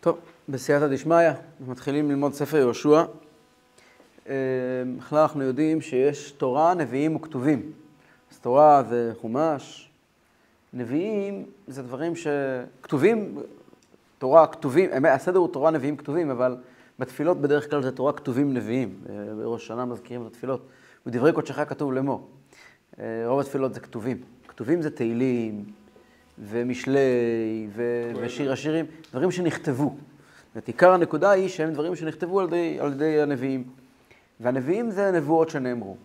טוב, 0.00 0.18
בסייעתא 0.48 0.88
דשמיא, 0.88 1.30
מתחילים 1.68 2.10
ללמוד 2.10 2.34
ספר 2.34 2.56
יהושע. 2.56 3.04
אה, 4.28 4.34
בכלל 4.98 5.18
אנחנו 5.18 5.42
יודעים 5.42 5.80
שיש 5.80 6.30
תורה, 6.30 6.74
נביאים 6.74 7.16
וכתובים. 7.16 7.72
אז 8.32 8.38
תורה 8.38 8.82
זה 8.88 9.12
חומש, 9.20 9.90
נביאים 10.72 11.46
זה 11.66 11.82
דברים 11.82 12.12
שכתובים, 12.16 13.38
תורה 14.18 14.46
כתובים, 14.46 14.90
הסדר 15.06 15.38
הוא 15.38 15.48
תורה, 15.48 15.70
נביאים, 15.70 15.96
כתובים, 15.96 16.30
אבל 16.30 16.56
בתפילות 16.98 17.40
בדרך 17.40 17.70
כלל 17.70 17.82
זה 17.82 17.92
תורה 17.92 18.12
כתובים 18.12 18.54
נביאים. 18.54 18.94
אה, 19.08 19.14
בראש 19.34 19.66
שנה 19.66 19.84
מזכירים 19.84 20.26
את 20.26 20.30
התפילות. 20.30 20.66
בדברי 21.06 21.32
קודשך 21.32 21.68
כתוב 21.68 21.92
לאמור. 21.92 22.28
אה, 23.00 23.04
רוב 23.26 23.40
התפילות 23.40 23.74
זה 23.74 23.80
כתובים. 23.80 24.22
כתובים 24.48 24.82
זה 24.82 24.90
תהילים, 24.90 25.64
ומשלי, 26.42 27.00
ו... 27.74 28.10
ושיר 28.20 28.52
השירים, 28.52 28.86
דברים 29.12 29.30
שנכתבו. 29.30 29.94
זאת 30.54 30.66
עיקר 30.66 30.92
הנקודה 30.92 31.30
היא 31.30 31.48
שהם 31.48 31.72
דברים 31.72 31.96
שנכתבו 31.96 32.40
על 32.40 32.46
ידי, 32.46 32.76
על 32.80 32.92
ידי 32.92 33.20
הנביאים. 33.20 33.64
והנביאים 34.40 34.90
זה 34.90 35.10
נבואות 35.10 35.48
שנאמרו. 35.50 35.96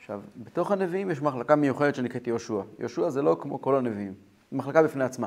עכשיו, 0.00 0.20
בתוך 0.36 0.72
הנביאים 0.72 1.10
יש 1.10 1.22
מחלקה 1.22 1.56
מיוחדת 1.56 1.94
שנקראת 1.94 2.26
יהושע. 2.26 2.60
יהושע 2.78 3.10
זה 3.10 3.22
לא 3.22 3.36
כמו 3.40 3.62
כל 3.62 3.76
הנביאים, 3.76 4.12
זו 4.50 4.56
מחלקה 4.56 4.82
בפני 4.82 5.04
עצמה. 5.04 5.26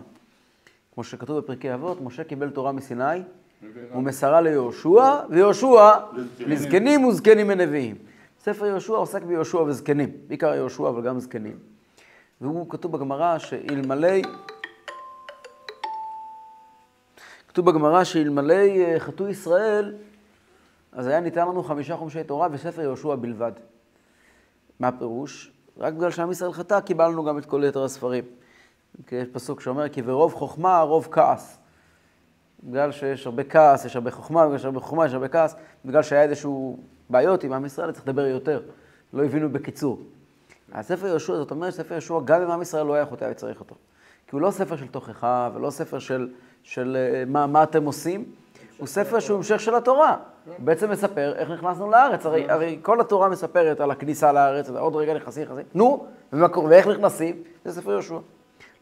כמו 0.93 1.03
שכתוב 1.03 1.37
בפרקי 1.37 1.73
אבות, 1.73 2.01
משה 2.01 2.23
קיבל 2.23 2.49
תורה 2.49 2.71
מסיני, 2.71 3.21
ומסרה 3.95 4.41
ליהושע, 4.41 5.15
ויהושע 5.29 5.91
לזקנים 6.39 7.05
וזקנים 7.05 7.47
מנביאים. 7.47 7.95
ספר 8.39 8.65
יהושע 8.65 8.93
עוסק 8.93 9.23
ביהושע 9.23 9.57
וזקנים, 9.57 10.09
בעיקר 10.27 10.53
יהושע 10.53 10.89
אבל 10.89 11.01
גם 11.01 11.19
זקנים. 11.19 11.57
והוא 12.41 12.69
כתוב 12.69 12.91
בגמרא 12.91 13.37
שאלמלא... 13.37 14.17
כתוב 17.47 17.65
בגמרא 17.65 18.03
שאלמלא 18.03 18.53
אה, 18.53 18.95
חטאו 18.99 19.27
ישראל, 19.27 19.95
אז 20.91 21.07
היה 21.07 21.19
ניתן 21.19 21.47
לנו 21.47 21.63
חמישה 21.63 21.97
חומשי 21.97 22.23
תורה 22.23 22.47
וספר 22.51 22.81
יהושע 22.81 23.15
בלבד. 23.15 23.51
מה 24.79 24.87
הפירוש? 24.87 25.51
רק 25.77 25.93
בגלל 25.93 26.11
שעם 26.11 26.31
ישראל 26.31 26.51
חטא, 26.51 26.79
קיבלנו 26.79 27.23
גם 27.23 27.37
את 27.37 27.45
כל 27.45 27.63
יתר 27.67 27.83
הספרים. 27.83 28.23
יש 29.11 29.27
פסוק 29.31 29.61
שאומר, 29.61 29.89
כי 29.89 30.01
ברוב 30.01 30.33
חוכמה, 30.33 30.81
רוב 30.81 31.07
כעס. 31.11 31.57
בגלל 32.63 32.91
שיש 32.91 33.25
הרבה 33.25 33.43
כעס, 33.43 33.85
יש 33.85 33.95
הרבה 33.95 34.11
חוכמה, 34.11 34.45
בגלל 34.45 34.57
שיש 34.57 34.65
הרבה 34.65 34.79
חוכמה, 34.79 35.05
יש 35.05 35.13
הרבה 35.13 35.27
כעס, 35.27 35.55
בגלל 35.85 36.03
שהיה 36.03 36.23
איזשהו 36.23 36.77
בעיות 37.09 37.43
עם 37.43 37.53
עם 37.53 37.65
ישראל, 37.65 37.91
צריך 37.91 38.07
לדבר 38.07 38.25
יותר. 38.25 38.61
לא 39.13 39.25
הבינו 39.25 39.49
בקיצור. 39.49 39.99
הספר 40.73 41.07
יהושע, 41.07 41.35
זאת 41.35 41.51
אומרת, 41.51 41.73
ספר 41.73 41.93
יהושע, 41.93 42.19
גם 42.25 42.41
אם 42.41 42.51
עם 42.51 42.61
ישראל 42.61 42.85
לא 42.85 42.93
היה 42.93 43.05
חוטא, 43.05 43.25
היה 43.25 43.33
צריך 43.33 43.59
אותו. 43.59 43.75
כי 44.27 44.35
הוא 44.35 44.41
לא 44.41 44.51
ספר 44.51 44.75
של 44.75 44.87
תוכחה, 44.87 45.49
ולא 45.55 45.69
ספר 45.69 45.99
של, 45.99 46.29
של 46.63 46.97
אה, 46.99 47.23
מה, 47.27 47.47
מה 47.47 47.63
אתם 47.63 47.85
עושים, 47.85 48.25
הוא 48.77 48.87
ספר 48.87 49.19
שהוא 49.19 49.37
המשך 49.37 49.59
של 49.59 49.75
התורה. 49.75 50.17
הוא 50.45 50.55
בעצם 50.59 50.91
מספר 50.91 51.33
איך 51.35 51.49
נכנסנו 51.49 51.91
לארץ. 51.91 52.25
הרי, 52.25 52.51
הרי 52.51 52.79
כל 52.81 53.01
התורה 53.01 53.29
מספרת 53.29 53.79
על 53.79 53.91
הכניסה 53.91 54.31
לארץ, 54.31 54.69
עוד 54.69 54.95
רגע 54.95 55.13
נכנסים, 55.13 55.43
נכנסים. 55.43 55.65
נו, 55.73 56.05
ואיך 56.69 56.87
נכנסים? 56.87 57.43
זה 57.65 57.81
ספר 57.81 57.91
יהושע. 57.91 58.17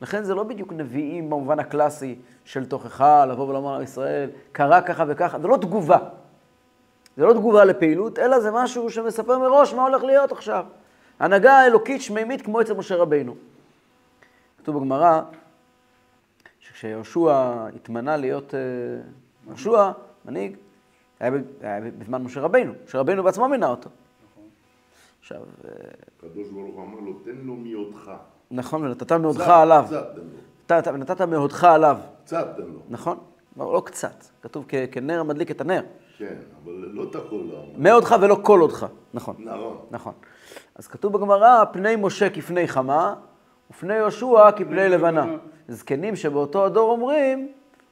לכן 0.01 0.23
זה 0.23 0.35
לא 0.35 0.43
בדיוק 0.43 0.73
נביאים 0.73 1.29
במובן 1.29 1.59
הקלאסי 1.59 2.19
של 2.45 2.65
תוכחה, 2.65 3.25
לבוא 3.25 3.49
ולומר 3.49 3.75
עם 3.75 3.81
ישראל, 3.81 4.29
קרה 4.51 4.81
ככה 4.81 5.03
וככה, 5.07 5.39
זה 5.39 5.47
לא 5.47 5.57
תגובה. 5.57 5.97
זה 7.17 7.25
לא 7.25 7.33
תגובה 7.33 7.65
לפעילות, 7.65 8.19
אלא 8.19 8.39
זה 8.39 8.51
משהו 8.51 8.89
שמספר 8.89 9.39
מראש 9.39 9.73
מה 9.73 9.83
הולך 9.83 10.03
להיות 10.03 10.31
עכשיו. 10.31 10.65
הנהגה 11.19 11.65
אלוקית 11.65 12.01
שמימית 12.01 12.41
כמו 12.41 12.61
אצל 12.61 12.73
משה 12.73 12.95
רבינו. 12.95 13.35
כתוב 14.57 14.77
בגמרא, 14.77 15.21
שכשיהושע 16.59 17.67
התמנה 17.75 18.17
להיות 18.17 18.55
אה, 18.55 18.59
יהושע, 19.47 19.91
מנהיג, 20.25 20.57
היה, 21.19 21.31
היה 21.61 21.79
בזמן 21.97 22.23
משה 22.23 22.41
רבינו. 22.41 22.73
משה 22.85 22.99
רבינו 22.99 23.23
בעצמו 23.23 23.49
מינה 23.49 23.67
אותו. 23.67 23.89
עכשיו... 25.19 25.37
אה, 25.37 25.71
הקדוש 26.17 26.47
ברוך 26.49 26.75
הוא 26.75 26.83
אמר 26.83 26.99
לו, 26.99 27.13
תן 27.13 27.35
לו 27.43 27.55
מאותך. 27.55 28.11
נכון, 28.51 28.85
ונתת 28.85 29.11
מאותך 29.11 29.47
עליו. 29.47 29.85
קצת 30.65 30.83
תן 30.83 30.91
לו. 30.91 30.93
ונתת 30.93 31.21
מאותך 31.21 31.63
עליו. 31.63 31.97
קצת 32.23 32.53
תן 32.57 32.63
לו. 32.63 32.79
נכון, 32.89 33.17
לא, 33.57 33.73
לא 33.73 33.81
קצת. 33.85 34.25
כתוב 34.41 34.65
כנר 34.91 35.19
המדליק 35.19 35.51
את 35.51 35.61
הנר. 35.61 35.83
כן, 36.19 36.35
אבל 36.63 36.71
לא 36.71 37.03
את 37.03 37.15
הכל. 37.15 37.35
לא. 37.35 37.65
מאותך 37.77 38.15
ולא 38.21 38.39
כל 38.41 38.61
אותך. 38.61 38.85
נכון. 39.13 39.35
נכון. 39.39 39.77
נכון. 39.91 40.13
אז 40.75 40.87
כתוב 40.87 41.13
בגמרא, 41.13 41.63
פני 41.71 41.95
משה 41.95 42.29
כפני 42.29 42.67
חמה, 42.67 43.15
ופני 43.71 43.93
יהושע 43.93 44.51
כפני 44.51 44.89
לבנה. 44.89 45.25
זקנים 45.67 46.15
שבאותו 46.15 46.65
הדור 46.65 46.91
אומרים, 46.91 47.51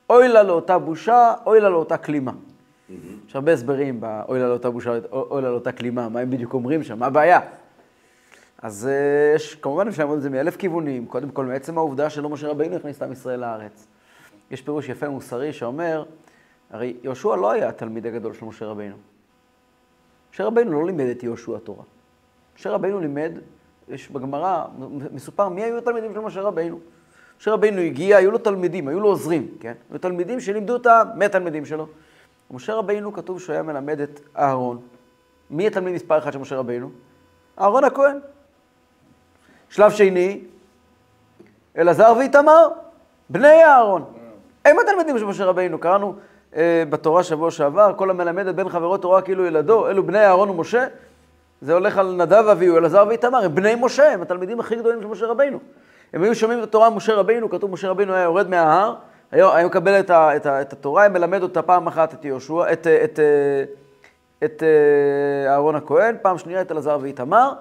אוי 0.09 0.27
לה 0.27 0.43
לאותה 0.43 0.79
בושה, 0.79 1.33
אוי 1.45 1.59
לה 1.59 1.69
לאותה 1.69 1.97
כלימה. 1.97 2.31
יש 3.27 3.35
הרבה 3.35 3.53
הסברים 3.53 4.01
באוי 4.01 4.39
לה 4.39 4.47
לאותה 4.47 4.69
בושה, 4.69 4.99
אוי 5.11 5.41
לה 5.41 5.49
לאותה 5.49 5.71
כלימה, 5.71 6.09
מה 6.09 6.19
הם 6.19 6.29
בדיוק 6.29 6.53
אומרים 6.53 6.83
שם, 6.83 6.99
מה 6.99 7.05
הבעיה? 7.05 7.39
אז 8.61 8.87
אה, 8.87 9.35
יש, 9.35 9.55
כמובן 9.55 9.87
אפשר 9.87 10.03
ללמוד 10.03 10.17
את 10.17 10.23
זה 10.23 10.29
מאלף 10.29 10.55
כיוונים, 10.55 11.05
קודם 11.05 11.29
כל 11.29 11.45
מעצם 11.45 11.77
העובדה 11.77 12.09
שלא 12.09 12.29
משה 12.29 12.47
רבינו 12.47 12.75
הכניס 12.75 12.97
את 12.97 13.01
עם 13.01 13.11
ישראל 13.11 13.39
לארץ. 13.39 13.87
יש 14.51 14.61
פירוש 14.61 14.89
יפה 14.89 15.09
מוסרי 15.09 15.53
שאומר, 15.53 16.03
הרי 16.71 16.95
יהושע 17.03 17.35
לא 17.35 17.51
היה 17.51 17.69
התלמיד 17.69 18.05
הגדול 18.05 18.33
של 18.33 18.45
משה 18.45 18.65
רבינו. 18.65 18.95
משה 20.33 20.43
רבינו 20.43 20.71
לא 20.71 20.85
לימד 20.85 21.05
את 21.05 21.23
יהושע 21.23 21.57
תורה. 21.57 21.83
משה 22.57 22.71
רבינו 22.71 22.99
לימד, 22.99 23.31
יש 23.89 24.09
בגמרא, 24.09 24.65
מסופר 25.11 25.49
מי 25.49 25.63
היו 25.63 25.77
התלמידים 25.77 26.13
של 26.13 26.19
משה 26.19 26.41
רבינו. 26.41 26.79
משה 27.39 27.51
רבינו 27.51 27.81
הגיע, 27.81 28.17
היו 28.17 28.31
לו 28.31 28.37
תלמידים, 28.37 28.87
היו 28.87 28.99
לו 28.99 29.07
עוזרים, 29.07 29.47
כן? 29.59 29.73
היו 29.91 29.99
תלמידים 29.99 30.39
שלימדו 30.39 30.73
אותם 30.73 31.07
מהתלמידים 31.15 31.65
שלו. 31.65 31.87
משה 32.51 32.73
רבינו 32.73 33.13
כתוב 33.13 33.39
שהוא 33.39 33.53
היה 33.53 33.63
מלמד 33.63 33.99
את 33.99 34.19
אהרון. 34.37 34.81
מי 35.49 35.67
התלמיד 35.67 35.93
מספר 35.93 36.17
אחד 36.17 36.33
של 36.33 36.39
משה 36.39 36.55
רבינו? 36.55 36.89
אהרון 37.59 37.83
הכהן. 37.83 38.19
שלב 39.69 39.91
שני, 39.91 40.41
אלעזר 41.77 42.13
ואיתמר, 42.17 42.67
בני 43.29 43.63
אהרון. 43.63 44.03
הם 44.65 44.79
התלמידים 44.79 45.17
של 45.17 45.25
משה 45.25 45.45
רבינו. 45.45 45.79
קראנו 45.79 46.15
בתורה 46.89 47.23
שבוע 47.23 47.51
שעבר, 47.51 47.93
כל 47.95 48.09
המלמד 48.09 48.47
את 48.47 48.55
בן 48.55 48.69
חברו 48.69 48.97
תורה 48.97 49.21
כאילו 49.21 49.45
ילדו, 49.45 49.87
אלו 49.87 50.03
בני 50.03 50.25
אהרון 50.25 50.49
ומשה. 50.49 50.87
זה 51.61 51.73
הולך 51.73 51.97
על 51.97 52.15
נדב 52.15 52.47
אביהו, 52.51 52.77
אלעזר 52.77 53.05
ואיתמר, 53.07 53.45
הם 53.45 53.55
בני 53.55 53.75
משה, 53.79 54.13
הם 54.13 54.21
התלמידים 54.21 54.59
הכי 54.59 54.75
גדולים 54.75 55.01
של 55.01 55.07
משה 55.07 55.25
רבינו. 55.25 55.59
הם 56.13 56.23
היו 56.23 56.35
שומעים 56.35 56.59
את 56.59 56.63
התורה 56.63 56.89
משה 56.89 57.15
רבינו, 57.15 57.49
כתוב 57.49 57.71
משה 57.71 57.89
רבינו 57.89 58.13
היה 58.13 58.23
יורד 58.23 58.49
מההר, 58.49 58.95
היה, 59.31 59.55
היה 59.55 59.65
מקבל 59.65 59.99
את, 59.99 60.09
ה, 60.09 60.35
את, 60.35 60.45
ה, 60.45 60.61
את 60.61 60.73
התורה, 60.73 61.01
היה 61.01 61.09
מלמד 61.09 61.43
אותה 61.43 61.61
פעם 61.61 61.87
אחת 61.87 62.13
את 62.13 62.25
יהושע, 62.25 62.73
את, 62.73 62.87
את, 62.87 62.87
את, 62.87 63.19
את 64.43 64.63
אה, 64.63 65.51
אהרון 65.51 65.75
הכהן, 65.75 66.15
פעם 66.21 66.37
שנייה 66.37 66.61
את 66.61 66.71
אלעזר 66.71 66.97
ואיתמר, 67.01 67.53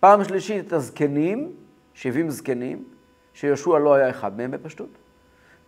פעם 0.00 0.24
שלישית 0.24 0.66
את 0.66 0.72
הזקנים, 0.72 1.52
70 1.94 2.30
זקנים, 2.30 2.84
שיהושע 3.34 3.78
לא 3.78 3.94
היה 3.94 4.10
אחד 4.10 4.36
מהם 4.36 4.50
בפשטות. 4.50 4.88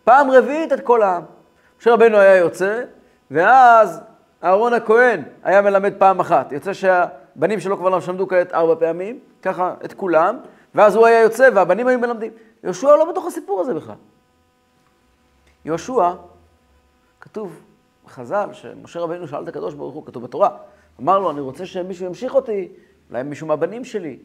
פעם 0.04 0.30
רביעית 0.30 0.72
את 0.72 0.80
כל 0.80 1.03
העם. 1.03 1.22
משה 1.80 1.92
רבינו 1.92 2.16
היה 2.16 2.36
יוצא, 2.36 2.82
ואז 3.30 4.00
אהרון 4.44 4.72
הכהן 4.72 5.22
היה 5.42 5.62
מלמד 5.62 5.92
פעם 5.98 6.20
אחת. 6.20 6.52
יוצא 6.52 6.72
שהבנים 6.72 7.60
שלו 7.60 7.76
כבר 7.76 7.88
לא 7.88 8.00
שמדו 8.00 8.28
כעת 8.28 8.52
ארבע 8.52 8.74
פעמים, 8.74 9.18
ככה 9.42 9.74
את 9.84 9.92
כולם, 9.92 10.38
ואז 10.74 10.96
הוא 10.96 11.06
היה 11.06 11.22
יוצא 11.22 11.48
והבנים 11.54 11.86
היו 11.86 11.98
מלמדים. 11.98 12.32
יהושע 12.64 12.96
לא 12.96 13.10
בתוך 13.10 13.26
הסיפור 13.26 13.60
הזה 13.60 13.74
בכלל. 13.74 13.94
יהושע, 15.64 16.12
כתוב 17.20 17.62
בחז"ל, 18.04 18.48
שמשה 18.52 19.00
רבינו 19.00 19.28
שאל 19.28 19.42
את 19.42 19.48
הקדוש 19.48 19.74
ברוך 19.74 19.94
הוא, 19.94 20.06
כתוב 20.06 20.22
בתורה, 20.22 20.48
אמר 21.00 21.18
לו, 21.18 21.30
אני 21.30 21.41
רוצה 21.41 21.66
שמישהו 21.66 22.06
ימשיך 22.06 22.34
אותי, 22.34 22.68
אולי 23.10 23.22
מישהו 23.22 23.47
מהבנים 23.47 23.84
שלי. 23.84 24.18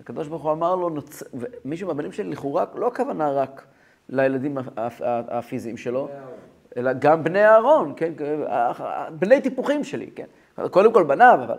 הקדוש 0.00 0.28
ברוך 0.28 0.42
הוא 0.42 0.52
אמר 0.52 0.74
לו, 0.74 0.88
נוצ... 0.88 1.22
מישהו 1.64 1.88
מהבנים 1.88 2.12
שלי, 2.12 2.30
לכאורה, 2.30 2.64
לא 2.74 2.86
הכוונה 2.86 3.30
רק 3.30 3.66
לילדים 4.12 4.58
הפיזיים 5.06 5.76
שלו, 5.76 6.08
אלא 6.76 6.92
גם 6.92 7.24
בני 7.24 7.44
אהרון, 7.44 7.92
כן? 7.96 8.12
בני 9.18 9.40
טיפוחים 9.40 9.84
שלי, 9.84 10.10
כן? 10.10 10.26
קודם 10.70 10.92
כל 10.92 11.04
בניו, 11.04 11.38
אבל... 11.44 11.58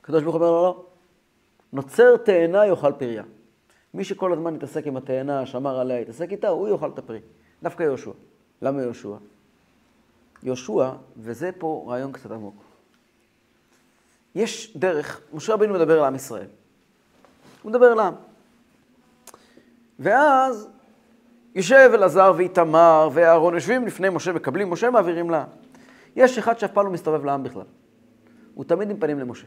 הקדוש 0.00 0.22
ברוך 0.22 0.36
הוא 0.36 0.44
אומר 0.44 0.56
לו, 0.56 0.62
לא, 0.62 0.84
נוצר 1.72 2.16
תאנה 2.16 2.66
יאכל 2.66 2.92
פריה. 2.92 3.22
מי 3.94 4.04
שכל 4.04 4.32
הזמן 4.32 4.54
יתעסק 4.54 4.86
עם 4.86 4.96
התאנה, 4.96 5.46
שמר 5.46 5.80
עליה, 5.80 6.00
יתעסק 6.00 6.30
איתה, 6.30 6.48
הוא 6.48 6.68
יאכל 6.68 6.90
את 6.90 6.98
הפרי. 6.98 7.20
דווקא 7.62 7.82
יהושע. 7.82 8.10
למה 8.62 8.82
יהושע? 8.82 9.16
יהושע, 10.42 10.90
וזה 11.16 11.50
פה 11.58 11.84
רעיון 11.88 12.12
קצת 12.12 12.30
עמוק. 12.30 12.64
יש 14.34 14.76
דרך, 14.76 15.20
משה 15.32 15.52
רבינו 15.52 15.74
מדבר 15.74 15.98
על 15.98 16.04
עם 16.04 16.14
ישראל. 16.14 16.46
הוא 17.62 17.70
מדבר 17.70 17.86
על 17.86 18.00
עם. 18.00 18.14
ואז 19.98 20.68
יושב 21.56 21.90
אלעזר 21.94 22.32
ואיתמר 22.36 23.08
ואהרון 23.12 23.54
יושבים 23.54 23.86
לפני 23.86 24.08
משה, 24.08 24.32
מקבלים 24.32 24.70
משה, 24.70 24.90
מעבירים 24.90 25.30
לעם. 25.30 25.46
יש 26.16 26.38
אחד 26.38 26.58
שאף 26.58 26.70
פעם 26.70 26.86
לא 26.86 26.92
מסתובב 26.92 27.24
לעם 27.24 27.42
בכלל. 27.42 27.62
הוא 28.54 28.64
תמיד 28.64 28.90
עם 28.90 28.96
פנים 28.96 29.18
למשה. 29.18 29.46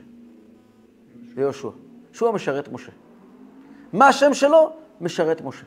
ויהושע. 1.35 1.69
שהוא 2.13 2.29
המשרת 2.29 2.71
משה. 2.71 2.91
מה 3.93 4.07
השם 4.07 4.33
שלו? 4.33 4.73
משרת 5.01 5.41
משה. 5.41 5.65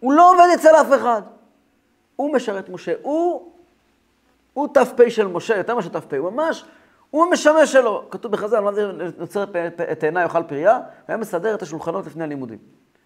הוא 0.00 0.12
לא 0.12 0.32
עובד 0.32 0.46
אצל 0.54 0.68
אף 0.80 1.00
אחד. 1.00 1.22
הוא 2.16 2.34
משרת 2.34 2.68
משה, 2.68 2.92
הוא, 3.02 3.52
הוא 4.52 4.68
ת"פ 4.74 5.08
של 5.08 5.26
משה, 5.26 5.56
יותר 5.56 5.74
מאשר 5.74 5.88
ת"פ, 5.88 6.14
הוא 6.14 6.30
ממש, 6.30 6.64
הוא 7.10 7.24
המשמש 7.24 7.72
שלו. 7.72 8.04
כתוב 8.10 8.32
בחז"ל, 8.32 8.60
מה 8.60 8.72
זה 8.72 8.92
נוצר 9.18 9.44
את 9.92 10.04
עיניי 10.04 10.22
יאכל 10.22 10.42
פריה? 10.42 10.76
הוא 10.76 10.84
היה 11.08 11.16
מסדר 11.16 11.54
את 11.54 11.62
השולחנות 11.62 12.06
לפני 12.06 12.24
הלימודים. 12.24 12.58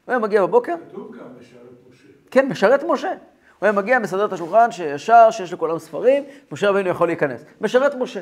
הוא 0.04 0.12
היה 0.12 0.18
מגיע 0.18 0.46
בבוקר, 0.46 0.74
כתוב 0.88 1.16
גם 1.16 1.24
משרת. 1.40 1.69
כן, 2.30 2.48
משרת 2.48 2.84
משה. 2.88 3.08
הוא 3.08 3.66
היה 3.66 3.72
מגיע, 3.72 3.98
מסדר 3.98 4.24
את 4.24 4.32
השולחן, 4.32 4.72
שישר, 4.72 5.30
שיש 5.30 5.52
לכולם 5.52 5.78
ספרים, 5.78 6.24
משה 6.52 6.68
רבינו 6.68 6.88
יכול 6.88 7.08
להיכנס. 7.08 7.44
משרת 7.60 7.94
משה. 7.94 8.20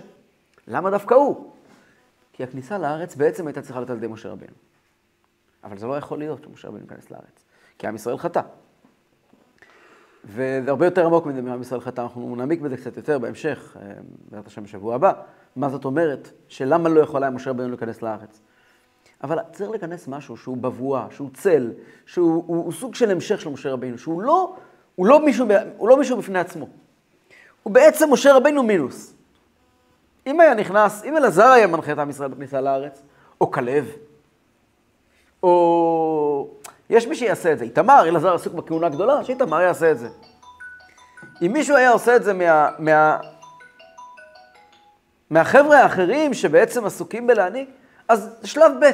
למה 0.69 0.91
דווקא 0.91 1.15
הוא? 1.15 1.51
כי 2.33 2.43
הכניסה 2.45 2.79
לארץ 2.79 3.17
בעצם 3.17 3.47
הייתה 3.47 3.63
צריכה 3.63 3.79
להיות 3.81 3.91
על 3.91 3.97
ידי 3.97 4.07
משה 4.07 4.29
רבינו. 4.29 4.53
אבל 5.65 5.79
זה 5.79 5.87
לא 5.87 5.97
יכול 5.97 6.19
להיות 6.19 6.45
שמשה 6.45 6.69
רבינו 6.69 6.85
ייכנס 6.85 7.11
לארץ, 7.11 7.45
כי 7.79 7.87
עם 7.87 7.95
ישראל 7.95 8.19
חטא. 8.19 8.41
וזה 10.25 10.71
הרבה 10.71 10.87
יותר 10.87 11.07
עמוק 11.07 11.27
מזה 11.27 11.43
מעם 11.43 11.61
ישראל 11.61 11.81
חטא, 11.81 12.01
אנחנו 12.01 12.37
נעמיק 12.37 12.61
בזה 12.61 12.77
קצת 12.77 12.97
יותר 12.97 13.19
בהמשך, 13.19 13.77
אה, 13.81 13.93
בעזרת 14.31 14.47
השם 14.47 14.63
בשבוע 14.63 14.95
הבא, 14.95 15.13
מה 15.57 15.69
זאת 15.69 15.85
אומרת, 15.85 16.31
שלמה 16.49 16.89
לא 16.89 17.01
יכול 17.01 17.23
היה 17.23 17.31
משה 17.31 17.51
רבינו 17.51 17.69
להיכנס 17.69 18.03
לארץ. 18.03 18.41
אבל 19.23 19.39
צריך 19.53 19.71
להיכנס 19.71 20.09
משהו 20.09 20.37
שהוא 20.37 20.57
בבואה, 20.57 21.07
שהוא 21.11 21.31
צל, 21.35 21.73
שהוא 22.07 22.45
הוא, 22.47 22.65
הוא 22.65 22.73
סוג 22.73 22.95
של 22.95 23.11
המשך 23.11 23.41
של 23.41 23.49
משה 23.51 23.73
רבינו, 23.73 23.99
שהוא 23.99 24.23
לא, 24.23 24.57
הוא 24.95 25.07
לא, 25.07 25.25
מישהו, 25.25 25.47
הוא 25.77 25.89
לא 25.89 25.99
מישהו 25.99 26.17
בפני 26.17 26.39
עצמו. 26.39 26.69
הוא 27.63 27.73
בעצם 27.73 28.13
משה 28.13 28.37
רבינו 28.37 28.63
מינוס. 28.63 29.15
אם 30.27 30.41
היה 30.41 30.55
נכנס, 30.55 31.05
אם 31.05 31.17
אלעזר 31.17 31.47
היה 31.47 31.67
מנחה 31.67 31.93
את 31.93 31.99
עם 31.99 32.11
ישראל 32.11 32.31
בכניסה 32.31 32.61
לארץ, 32.61 33.03
או 33.41 33.51
כלב, 33.51 33.87
או... 35.43 36.49
יש 36.91 37.07
מי 37.07 37.15
שיעשה 37.15 37.53
את 37.53 37.59
זה. 37.59 37.65
איתמר, 37.65 38.09
אלעזר 38.09 38.35
עסוק 38.35 38.55
בכהונה 38.55 38.89
גדולה, 38.89 39.25
שאיתמר 39.25 39.61
יעשה 39.61 39.91
את 39.91 39.99
זה. 39.99 40.09
אם 41.43 41.53
מישהו 41.53 41.77
היה 41.77 41.91
עושה 41.91 42.17
את 42.17 42.25
זה 42.25 42.33
מה... 42.33 42.71
מה... 42.79 43.19
מהחבר'ה 45.31 45.79
האחרים 45.79 46.35
שבעצם 46.35 46.85
עסוקים 46.85 47.27
בלהעניק, 47.27 47.71
אז 48.09 48.31
שלב 48.45 48.73
ב'. 48.81 48.91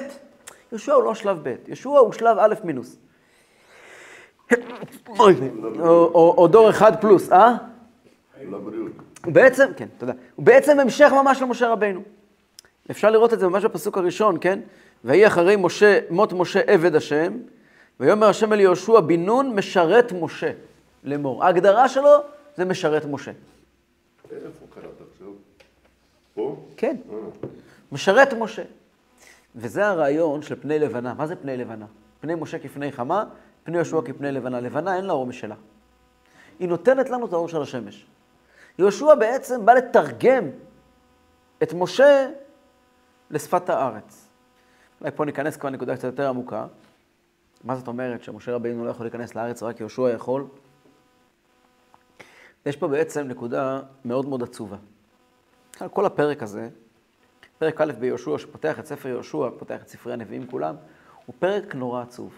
יהושע 0.72 0.92
הוא 0.92 1.02
לא 1.02 1.14
שלב 1.14 1.38
ב', 1.42 1.54
יהושע 1.66 1.88
הוא 1.88 2.12
שלב 2.12 2.38
א' 2.38 2.54
מינוס. 2.64 2.96
או, 5.18 6.48
דור 6.48 6.70
אחד 6.70 7.00
פלוס, 7.00 7.32
אה? 7.32 7.54
בעצם, 9.26 9.66
כן, 9.76 9.88
תודה. 9.98 10.12
הוא 10.34 10.46
בעצם 10.46 10.80
המשך 10.80 11.12
ממש 11.12 11.42
למשה 11.42 11.68
רבינו. 11.68 12.02
אפשר 12.90 13.10
לראות 13.10 13.32
את 13.32 13.38
זה 13.38 13.48
ממש 13.48 13.64
בפסוק 13.64 13.98
הראשון, 13.98 14.36
כן? 14.40 14.60
ויהי 15.04 15.26
אחרי 15.26 15.56
משה, 15.56 16.00
מות 16.10 16.32
משה 16.32 16.60
עבד 16.66 16.94
השם, 16.94 17.38
ויאמר 18.00 18.26
השם 18.28 18.52
אל 18.52 18.60
יהושע 18.60 19.00
בן 19.00 19.20
נון 19.20 19.54
משרת 19.54 20.12
משה 20.12 20.52
לאמור. 21.04 21.44
ההגדרה 21.44 21.88
שלו 21.88 22.10
זה 22.56 22.64
משרת 22.64 23.04
משה. 23.04 23.30
איפה 24.32 24.66
קראת 24.74 25.08
עכשיו? 25.12 25.28
פה? 26.34 26.56
כן, 26.76 26.96
משרת 27.92 28.32
משה. 28.32 28.62
וזה 29.54 29.86
הרעיון 29.86 30.42
של 30.42 30.60
פני 30.60 30.78
לבנה. 30.78 31.14
מה 31.14 31.26
זה 31.26 31.36
פני 31.36 31.56
לבנה? 31.56 31.86
פני 32.20 32.34
משה 32.34 32.58
כפני 32.58 32.92
חמה, 32.92 33.24
פני 33.64 33.76
יהושע 33.76 34.00
כפני 34.04 34.32
לבנה. 34.32 34.60
לבנה 34.60 34.96
אין 34.96 35.04
לה 35.04 35.12
אור 35.12 35.26
משלה. 35.26 35.54
היא 36.58 36.68
נותנת 36.68 37.10
לנו 37.10 37.26
את 37.26 37.32
האור 37.32 37.48
של 37.48 37.62
השמש. 37.62 38.06
יהושע 38.78 39.14
בעצם 39.14 39.66
בא 39.66 39.74
לתרגם 39.74 40.44
את 41.62 41.72
משה 41.72 42.30
לשפת 43.30 43.68
הארץ. 43.68 44.28
אולי 45.00 45.10
פה 45.16 45.24
ניכנס 45.24 45.56
כבר 45.56 45.70
לנקודה 45.70 45.96
קצת 45.96 46.04
יותר 46.04 46.28
עמוקה. 46.28 46.66
מה 47.64 47.76
זאת 47.76 47.88
אומרת 47.88 48.22
שמשה 48.22 48.54
רבינו 48.54 48.84
לא 48.84 48.90
יכול 48.90 49.06
להיכנס 49.06 49.34
לארץ, 49.34 49.62
רק 49.62 49.80
יהושע 49.80 50.10
יכול? 50.14 50.46
יש 52.66 52.76
פה 52.76 52.88
בעצם 52.88 53.28
נקודה 53.28 53.80
מאוד 54.04 54.28
מאוד 54.28 54.42
עצובה. 54.42 54.76
כל 55.90 56.06
הפרק 56.06 56.42
הזה, 56.42 56.68
פרק 57.58 57.80
א' 57.80 57.92
ביהושע, 57.98 58.38
שפותח 58.38 58.78
את 58.78 58.86
ספר 58.86 59.08
יהושע, 59.08 59.48
פותח 59.58 59.82
את 59.82 59.88
ספרי 59.88 60.12
הנביאים 60.12 60.46
כולם, 60.46 60.74
הוא 61.26 61.34
פרק 61.38 61.74
נורא 61.74 62.02
עצוב. 62.02 62.34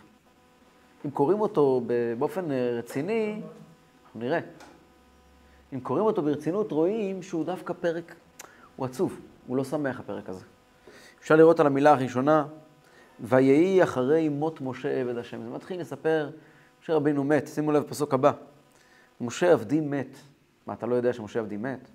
אם 1.04 1.10
קוראים 1.10 1.40
אותו 1.40 1.82
באופן 2.18 2.50
אה, 2.50 2.70
רציני, 2.78 3.40
אנחנו 4.04 4.20
נראה. 4.20 4.40
אם 5.74 5.80
קוראים 5.80 6.04
אותו 6.04 6.22
ברצינות, 6.22 6.72
רואים 6.72 7.22
שהוא 7.22 7.44
דווקא 7.44 7.72
פרק, 7.72 8.14
הוא 8.76 8.86
עצוב, 8.86 9.20
הוא 9.46 9.56
לא 9.56 9.64
שמח 9.64 10.00
הפרק 10.00 10.28
הזה. 10.28 10.44
אפשר 11.20 11.36
לראות 11.36 11.60
על 11.60 11.66
המילה 11.66 11.90
הראשונה, 11.90 12.46
ויהי 13.20 13.82
אחרי 13.82 14.28
מות 14.28 14.60
משה 14.60 15.00
עבד 15.00 15.18
השם. 15.18 15.42
זה 15.42 15.50
מתחיל 15.50 15.80
לספר, 15.80 16.30
משה 16.82 16.94
רבינו 16.94 17.24
מת, 17.24 17.48
שימו 17.48 17.72
לב 17.72 17.82
פסוק 17.82 18.14
הבא. 18.14 18.32
משה 19.20 19.52
עבדי 19.52 19.80
מת. 19.80 20.16
מה, 20.66 20.72
אתה 20.72 20.86
לא 20.86 20.94
יודע 20.94 21.12
שמשה 21.12 21.38
עבדי 21.38 21.56
מת? 21.56 21.88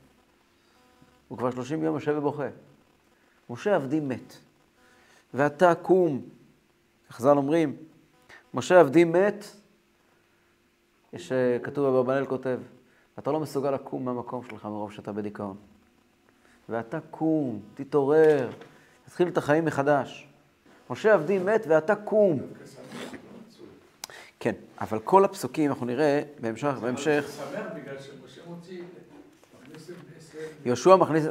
הוא 1.27 1.37
כבר 1.37 1.51
שלושים 1.51 1.83
יום 1.83 1.95
יושב 1.95 2.13
ובוכה. 2.17 2.47
משה 3.51 3.75
עבדי 3.75 3.99
מת. 3.99 4.37
ואתה 5.33 5.75
קום, 5.75 6.21
חז"ל 7.11 7.37
אומרים, 7.37 7.75
משה 8.53 8.79
עבדי 8.79 9.03
מת, 9.03 9.45
יש, 11.13 11.31
אה, 11.31 11.57
כתוב, 11.63 11.85
אברבנאל 11.85 12.25
כותב, 12.25 12.59
אתה 13.19 13.31
לא 13.31 13.39
מסוגל 13.39 13.71
לקום 13.71 14.05
מהמקום 14.05 14.43
שלך 14.49 14.65
מרוב 14.65 14.91
שאתה 14.91 15.11
בדיכאון. 15.11 15.57
ואתה 16.69 16.99
קום, 16.99 17.59
תתעורר, 17.73 18.49
תתחיל 19.05 19.27
את 19.27 19.37
החיים 19.37 19.65
מחדש. 19.65 20.27
משה 20.89 21.13
עבדי 21.13 21.39
מת 21.39 21.65
ואתה 21.67 21.95
קום. 21.95 22.39
כן, 24.39 24.53
אבל 24.81 24.99
כל 24.99 25.25
הפסוקים, 25.25 25.69
אנחנו 25.69 25.85
נראה 25.85 26.21
בהמשך, 26.41 26.73
בהמשך, 26.81 27.41
יהושע 30.65 30.95
מכניס, 30.95 31.25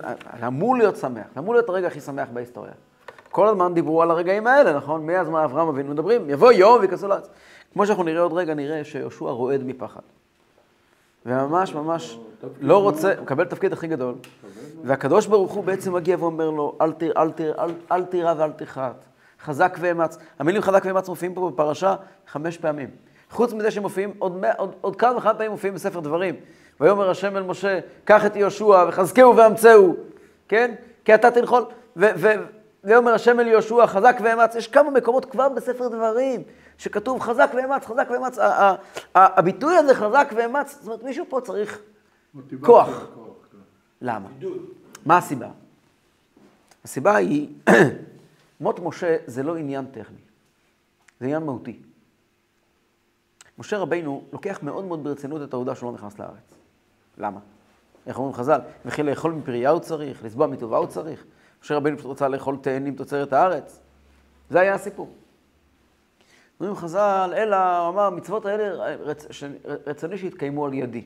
אמור 0.46 0.76
להיות 0.76 0.96
שמח, 0.96 1.26
אמור 1.38 1.54
להיות 1.54 1.68
הרגע 1.68 1.86
הכי 1.86 2.00
שמח 2.00 2.28
בהיסטוריה. 2.32 2.72
כל 3.30 3.46
הזמן 3.48 3.74
דיברו 3.74 4.02
על 4.02 4.10
הרגעים 4.10 4.46
האלה, 4.46 4.72
נכון? 4.72 5.06
מאז 5.06 5.28
מה 5.28 5.44
אברהם 5.44 5.68
אבינו 5.68 5.90
מדברים, 5.92 6.30
יבוא 6.30 6.52
יום 6.52 6.80
וייכנסו 6.80 7.08
לארץ. 7.08 7.28
כמו 7.72 7.86
שאנחנו 7.86 8.04
נראה 8.04 8.22
עוד 8.22 8.32
רגע, 8.32 8.54
נראה 8.54 8.84
שיהושע 8.84 9.24
רועד 9.24 9.62
מפחד. 9.64 10.00
וממש 11.26 11.74
ממש 11.74 12.18
לא 12.60 12.82
רוצה, 12.82 13.12
מקבל 13.22 13.44
תפקיד 13.44 13.72
הכי 13.72 13.86
גדול. 13.86 14.14
והקדוש 14.84 15.26
ברוך 15.26 15.52
הוא 15.52 15.64
בעצם 15.64 15.92
מגיע 15.94 16.16
ואומר 16.20 16.50
לו, 16.50 16.76
אל 16.80 16.92
תיר- 16.92 17.12
אל 17.16 17.30
תיר- 17.30 17.54
אל- 17.92 18.04
תירא 18.04 18.34
ואל 18.38 18.52
תחת. 18.52 19.04
חזק 19.42 19.76
ואמץ. 19.80 20.18
המילים 20.38 20.62
חזק 20.62 20.82
ואמץ 20.86 21.08
מופיעים 21.08 21.34
פה 21.34 21.50
בפרשה 21.50 21.94
חמש 22.26 22.58
פעמים. 22.58 22.90
חוץ 23.30 23.52
מזה 23.52 23.70
שמופיעים, 23.70 24.12
עוד, 24.18 24.36
מאה- 24.36 24.54
עוד, 24.56 24.74
עוד 24.80 24.96
כמה 24.96 25.16
וכמה 25.16 25.34
פעמים 25.34 25.50
מופיעים 25.50 25.74
בספר 25.74 26.00
דברים. 26.00 26.34
ויאמר 26.80 27.10
השם 27.10 27.36
אל 27.36 27.42
משה, 27.42 27.80
קח 28.04 28.26
את 28.26 28.36
יהושע 28.36 28.84
וחזקהו 28.88 29.36
ואמצהו, 29.36 29.96
כן? 30.48 30.74
כי 31.04 31.14
אתה 31.14 31.30
תנחול. 31.30 31.64
ויאמר 32.84 33.14
השם 33.14 33.40
אל 33.40 33.46
יהושע, 33.46 33.86
חזק 33.86 34.18
ואמץ. 34.24 34.54
יש 34.54 34.68
כמה 34.68 34.90
מקומות 34.90 35.24
כבר 35.24 35.48
בספר 35.48 35.88
דברים, 35.88 36.42
שכתוב 36.78 37.20
חזק 37.20 37.50
ואמץ, 37.56 37.86
חזק 37.86 38.08
ואמץ. 38.10 38.38
הביטוי 39.14 39.76
הזה, 39.76 39.94
חזק 39.94 40.32
ואמץ, 40.36 40.74
זאת 40.74 40.86
אומרת, 40.86 41.02
מישהו 41.02 41.24
פה 41.28 41.40
צריך 41.40 41.80
כוח. 42.60 42.88
כן. 42.88 43.58
למה? 44.00 44.28
מה 45.06 45.18
הסיבה? 45.18 45.48
הסיבה 46.84 47.16
היא, 47.16 47.48
מות 48.60 48.80
משה 48.80 49.16
זה 49.26 49.42
לא 49.42 49.56
עניין 49.56 49.86
טכני, 49.86 50.18
זה 51.20 51.26
עניין 51.26 51.42
מהותי. 51.42 51.78
משה 53.58 53.78
רבינו 53.78 54.24
לוקח 54.32 54.58
מאוד 54.62 54.84
מאוד 54.84 55.04
ברצינות 55.04 55.42
את 55.42 55.52
העובדה 55.52 55.74
שהוא 55.74 55.90
לא 55.90 55.98
נכנס 55.98 56.18
לארץ. 56.18 56.59
למה? 57.20 57.40
איך 58.06 58.18
אומרים 58.18 58.34
חז"ל? 58.34 58.60
וכי 58.84 59.02
לאכול 59.02 59.32
מפריה 59.32 59.70
הוא 59.70 59.80
צריך, 59.80 60.24
לסבוע 60.24 60.46
מטובה 60.46 60.78
הוא 60.78 60.86
צריך. 60.86 61.24
משה 61.62 61.76
רבינו 61.76 61.98
פשוט 61.98 62.10
רצה 62.10 62.28
לאכול 62.28 62.56
תאנים 62.60 62.94
תוצרת 62.94 63.32
הארץ. 63.32 63.80
זה 64.50 64.60
היה 64.60 64.74
הסיפור. 64.74 65.10
אומרים 66.60 66.76
חז"ל, 66.76 67.32
אלא, 67.36 67.78
הוא 67.78 67.88
אמר, 67.88 68.10
מצוות 68.10 68.46
האלה, 68.46 68.94
רצ... 68.96 69.26
ש... 69.30 69.44
רצוני 69.86 70.18
שיתקיימו 70.18 70.66
על 70.66 70.74
ידי. 70.74 71.04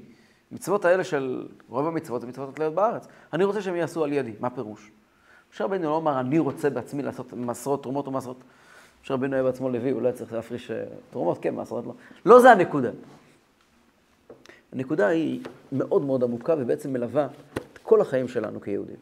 מצוות 0.53 0.85
האלה 0.85 1.05
של, 1.05 1.49
רוב 1.69 1.87
המצוות 1.87 2.21
זה 2.21 2.27
מצוות 2.27 2.49
התלויות 2.49 2.75
בארץ. 2.75 3.07
אני 3.33 3.45
רוצה 3.45 3.63
שהם 3.63 3.77
יעשו 3.77 4.05
על 4.05 4.13
ידי, 4.13 4.33
מה 4.41 4.51
פירוש? 4.51 4.91
משה 5.53 5.65
רבינו 5.65 5.91
לא 5.91 5.97
אמר, 5.97 6.21
אני 6.21 6.39
רוצה 6.39 6.71
בעצמי 6.71 7.03
לעשות 7.03 7.33
מעשרות 7.33 7.83
תרומות 7.83 8.07
או 8.07 8.13
מעשרות. 8.13 8.37
משה 9.05 9.15
רבינו 9.15 9.35
היה 9.35 9.43
בעצמו 9.43 9.69
לוי, 9.69 9.91
הוא 9.91 10.03
לא 10.03 10.07
היה 10.07 10.17
צריך 10.17 10.33
להפריש 10.33 10.71
אה, 10.71 10.85
תרומות, 11.11 11.39
כן, 11.39 11.55
מעשרות 11.55 11.87
לא. 11.87 11.95
לא 12.27 12.41
זה 12.41 12.51
הנקודה. 12.51 12.91
הנקודה 14.75 15.07
היא 15.07 15.41
מאוד 15.73 16.03
מאוד 16.03 16.25
עמוקה 16.25 16.55
ובעצם 16.59 16.93
מלווה 16.93 17.29
את 17.73 17.79
כל 17.83 18.01
החיים 18.01 18.29
שלנו 18.29 18.61
כיהודים. 18.61 18.97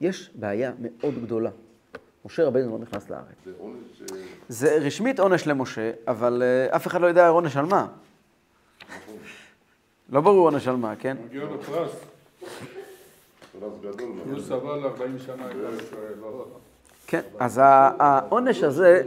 יש 0.00 0.30
בעיה 0.34 0.72
מאוד 0.78 1.14
גדולה. 1.22 1.50
משה 2.24 2.44
רבינו 2.44 2.70
לא 2.70 2.78
נכנס 2.78 3.10
לארץ. 3.10 3.24
זה 3.44 3.52
עונש... 3.58 4.02
אה, 4.12 4.16
זה 4.48 4.78
רשמית 4.80 5.20
עונש 5.20 5.46
למשה, 5.46 5.90
אבל 6.08 6.42
uh, 6.70 6.76
אף 6.76 6.86
אחד 6.86 7.00
לא 7.00 7.06
יודע 7.06 7.28
עונש 7.28 7.56
על 7.56 7.66
מה. 7.66 7.86
לא 10.10 10.20
ברור 10.20 10.50
עונש 10.50 10.68
על 10.68 10.76
מה, 10.76 10.96
כן? 10.96 11.16
מגיע 11.24 11.44
לו 11.44 11.62
פרס, 11.62 11.90
פרס 13.60 13.72
גדול. 13.80 14.12
הוא. 14.24 14.40
סבל 14.40 14.84
40 14.84 15.18
שנה 15.18 15.48
לא? 16.20 16.46
כן, 17.06 17.20
אז 17.38 17.60
העונש 17.62 18.62
הזה... 18.62 19.02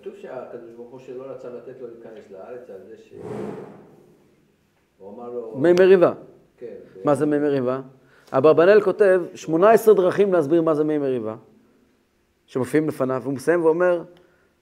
כתוב 0.00 0.12
שהקדוש 0.16 0.70
ברוך 0.76 0.90
הוא 0.90 1.00
שלא 1.00 1.22
רצה 1.22 1.48
לתת 1.48 1.80
לו 1.80 1.86
להיכנס 1.86 2.30
לארץ 2.30 2.70
על 2.70 2.80
זה 2.88 2.96
ש... 2.96 3.14
מי 5.54 5.72
מריבה. 5.72 6.12
כן. 6.56 6.74
מה 7.04 7.14
זה 7.14 7.26
מי 7.26 7.38
מריבה? 7.38 7.80
אברבנאל 8.32 8.80
כותב 8.80 9.22
18 9.34 9.94
דרכים 9.94 10.32
להסביר 10.32 10.62
מה 10.62 10.74
זה 10.74 10.84
מי 10.84 10.98
מריבה, 10.98 11.34
שמופיעים 12.46 12.88
לפניו, 12.88 13.20
והוא 13.22 13.34
מסיים 13.34 13.64
ואומר, 13.64 14.02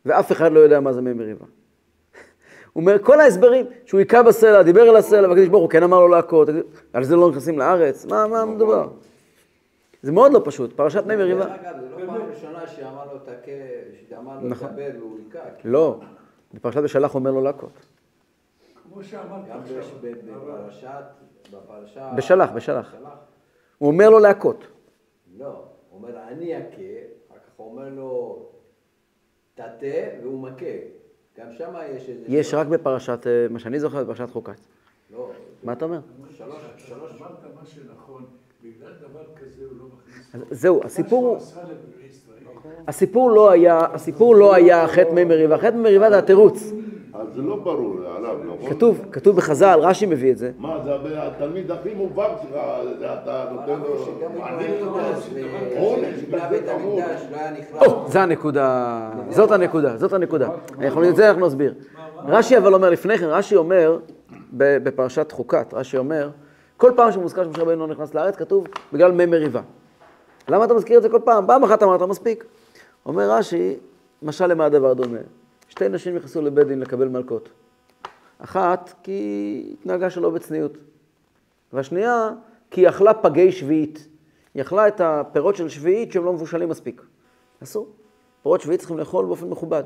ואף 0.07 0.33
אחד 0.33 0.53
לא 0.53 0.61
יודע 0.61 0.81
מה 0.81 0.93
זה 0.93 1.01
מי 1.01 1.13
מריבה. 1.13 1.45
הוא 2.73 2.81
אומר, 2.81 2.99
כל 2.99 3.21
ההסברים, 3.21 3.67
שהוא 3.85 3.99
היכה 3.99 4.23
בסלע, 4.23 4.63
דיבר 4.63 4.91
אל 4.91 4.97
הסלע, 4.97 5.29
והקדוש 5.29 5.49
ברוך 5.49 5.63
הוא 5.63 5.71
כן 5.71 5.83
אמר 5.83 6.01
לו 6.01 6.09
להכות, 6.09 6.49
על 6.93 7.05
זה 7.05 7.17
לא 7.17 7.31
נכנסים 7.31 7.59
לארץ, 7.59 8.07
מה, 8.07 8.27
מה 8.27 8.45
מדובר? 8.45 8.89
זה 10.03 10.13
מאוד 10.13 10.33
לא 10.33 10.41
פשוט, 10.45 10.73
פרשת 10.73 11.07
מי 11.07 11.17
מריבה. 11.17 11.45
דרך 11.45 11.61
אגב, 11.61 11.81
זה 11.81 11.89
לא 11.89 12.07
פעם 12.07 12.23
ראשונה 12.31 12.67
שאמר 12.67 13.13
לו 13.13 13.19
תכה, 13.19 13.53
שאמר 14.09 14.41
לו 14.41 14.49
נכון. 14.49 14.69
תקבל 14.69 14.97
והוא 14.97 15.19
היכה. 15.19 15.49
לא, 15.65 16.01
בפרשת 16.55 16.81
בשלח 16.81 17.15
אומר 17.15 17.31
לו 17.31 17.41
להכות. 17.41 17.73
כמו 18.93 19.05
שאמרת 19.05 19.49
גם 19.49 19.61
עכשיו. 19.61 19.79
בפרשת, 20.01 21.05
בפרשה... 21.53 22.13
בשלח, 22.17 22.51
בשלח. 22.51 22.95
הוא 23.79 23.91
אומר 23.91 24.11
לו 24.11 24.19
להכות. 24.19 24.67
לא, 25.39 25.47
הוא 25.47 25.99
אומר 25.99 26.23
אני 26.29 26.59
אכה, 26.59 26.65
אחר 27.31 27.39
כך 27.47 27.53
הוא 27.57 27.71
אומר 27.71 27.89
לו 27.89 28.43
תתה 29.55 29.87
והוא 30.23 30.43
מכה. 30.43 30.65
גם 31.39 31.53
שם 31.53 31.75
יש 31.91 32.09
איזה... 32.09 32.25
יש 32.29 32.55
רק 32.55 32.67
בפרשת, 32.67 33.27
אה, 33.27 33.47
מה 33.51 33.59
שאני 33.59 33.81
זוכר, 33.81 34.05
בפרשת 34.05 34.31
חוקת. 34.31 34.61
לא, 35.11 35.31
מה 35.63 35.73
אתה 35.73 35.85
אומר? 35.85 36.01
שלוש, 36.31 36.63
שלוש... 36.77 37.13
אמרת 37.21 37.45
מה 37.55 37.67
שנכון, 37.67 38.27
בגלל 38.65 38.93
דבר 39.01 39.25
כזה 39.37 39.65
הוא 39.71 39.79
לא 39.79 39.85
מכניס. 39.85 40.61
זהו, 40.61 40.81
הסיפור 40.85 41.27
הוא... 41.27 41.37
ישראל. 41.37 41.65
הסיפור 42.89 43.31
לא 43.31 43.51
היה, 43.51 43.81
הסיפור 43.93 44.37
לא 44.37 44.55
היה 44.55 44.89
חטא 44.89 45.13
מי 45.13 45.25
מריבה, 45.25 45.59
חטא 45.59 45.77
מי 45.77 45.83
מריבה 45.83 46.11
זה 46.11 46.19
התירוץ. 46.19 46.73
אז 47.15 47.27
זה 47.35 47.43
לא 47.43 47.57
ברור 47.57 47.97
עליו, 48.17 48.37
נכון? 48.45 48.71
כתוב, 48.71 49.05
כתוב 49.13 49.37
בחז"ל, 49.37 49.79
רש"י 49.83 50.07
מביא 50.07 50.33
את 50.33 50.39
זה. 50.39 50.51
מה, 50.59 50.79
זה 50.85 50.95
התלמיד 51.23 51.71
הכי 51.71 51.95
מובהק 51.95 52.31
שלך, 52.43 52.61
אתה 53.05 53.47
נותן 53.53 53.81
לו... 53.81 53.99
שגם 53.99 54.39
מעניק 54.39 54.71
בבית 56.31 56.69
המקדש, 56.69 56.83
עונש 56.83 57.23
לא 57.33 57.39
היה. 57.39 57.87
או, 57.87 58.09
זה 58.09 58.23
הנקודה, 58.23 59.11
זאת 59.31 59.51
הנקודה, 59.51 59.97
זאת 59.97 60.13
הנקודה. 60.13 60.49
אנחנו, 60.79 61.09
את 61.09 61.17
זה 61.17 61.29
אנחנו 61.29 61.47
נסביר. 61.47 61.75
רש"י 62.27 62.59
אבל 62.59 62.75
אומר 62.75 62.91
לפני 62.91 63.19
כן, 63.19 63.27
רש"י 63.27 63.57
אומר, 63.57 63.99
בפרשת 64.53 65.33
חוקת, 65.33 65.75
רש"י 65.75 65.97
אומר, 65.97 66.31
כל 66.81 66.93
פעם 66.97 67.13
שמוזכר 67.13 67.45
שמשה 67.45 67.63
רבנו 67.63 67.87
לא 67.87 67.87
נכנס 67.87 68.15
לארץ, 68.15 68.37
כתוב 68.37 68.67
בגלל 68.93 69.13
מי 69.13 69.27
מריבה. 69.27 69.63
למה 70.49 70.65
אתה 70.65 70.75
מזכיר 70.75 70.99
את 70.99 71.03
זה 71.03 71.09
כל 71.09 71.21
פעם? 71.25 71.47
פעם 71.47 71.65
אחת 71.65 71.83
אמרת, 71.83 72.03
מספיק. 72.03 72.45
אומר 73.07 73.31
רש"י, 73.31 73.77
משל 74.23 74.47
למה 74.47 74.65
הדבר 74.65 74.93
דומה? 74.93 75.19
שתי 75.69 75.89
נשים 75.89 76.17
נכנסו 76.17 76.43
לבית 76.43 76.67
דין 76.67 76.81
לקבל 76.81 77.09
מלקות. 77.09 77.49
אחת, 78.39 78.93
כי 79.03 79.13
היא 79.13 79.73
התנהגה 79.73 80.11
שלא 80.11 80.31
בצניעות. 80.31 80.73
והשנייה, 81.73 82.31
כי 82.71 82.81
היא 82.81 82.89
אכלה 82.89 83.15
פגי 83.15 83.53
שביעית. 83.53 84.09
היא 84.55 84.63
אכלה 84.63 84.89
את 84.89 85.01
הפירות 85.01 85.57
של 85.57 85.69
שביעית 85.69 86.13
שהם 86.13 86.25
לא 86.25 86.33
מבושלים 86.33 86.69
מספיק. 86.69 87.03
אסור. 87.63 87.89
פירות 88.43 88.61
שביעית 88.61 88.81
צריכים 88.81 88.99
לאכול 88.99 89.27
באופן 89.27 89.49
מכובד. 89.49 89.85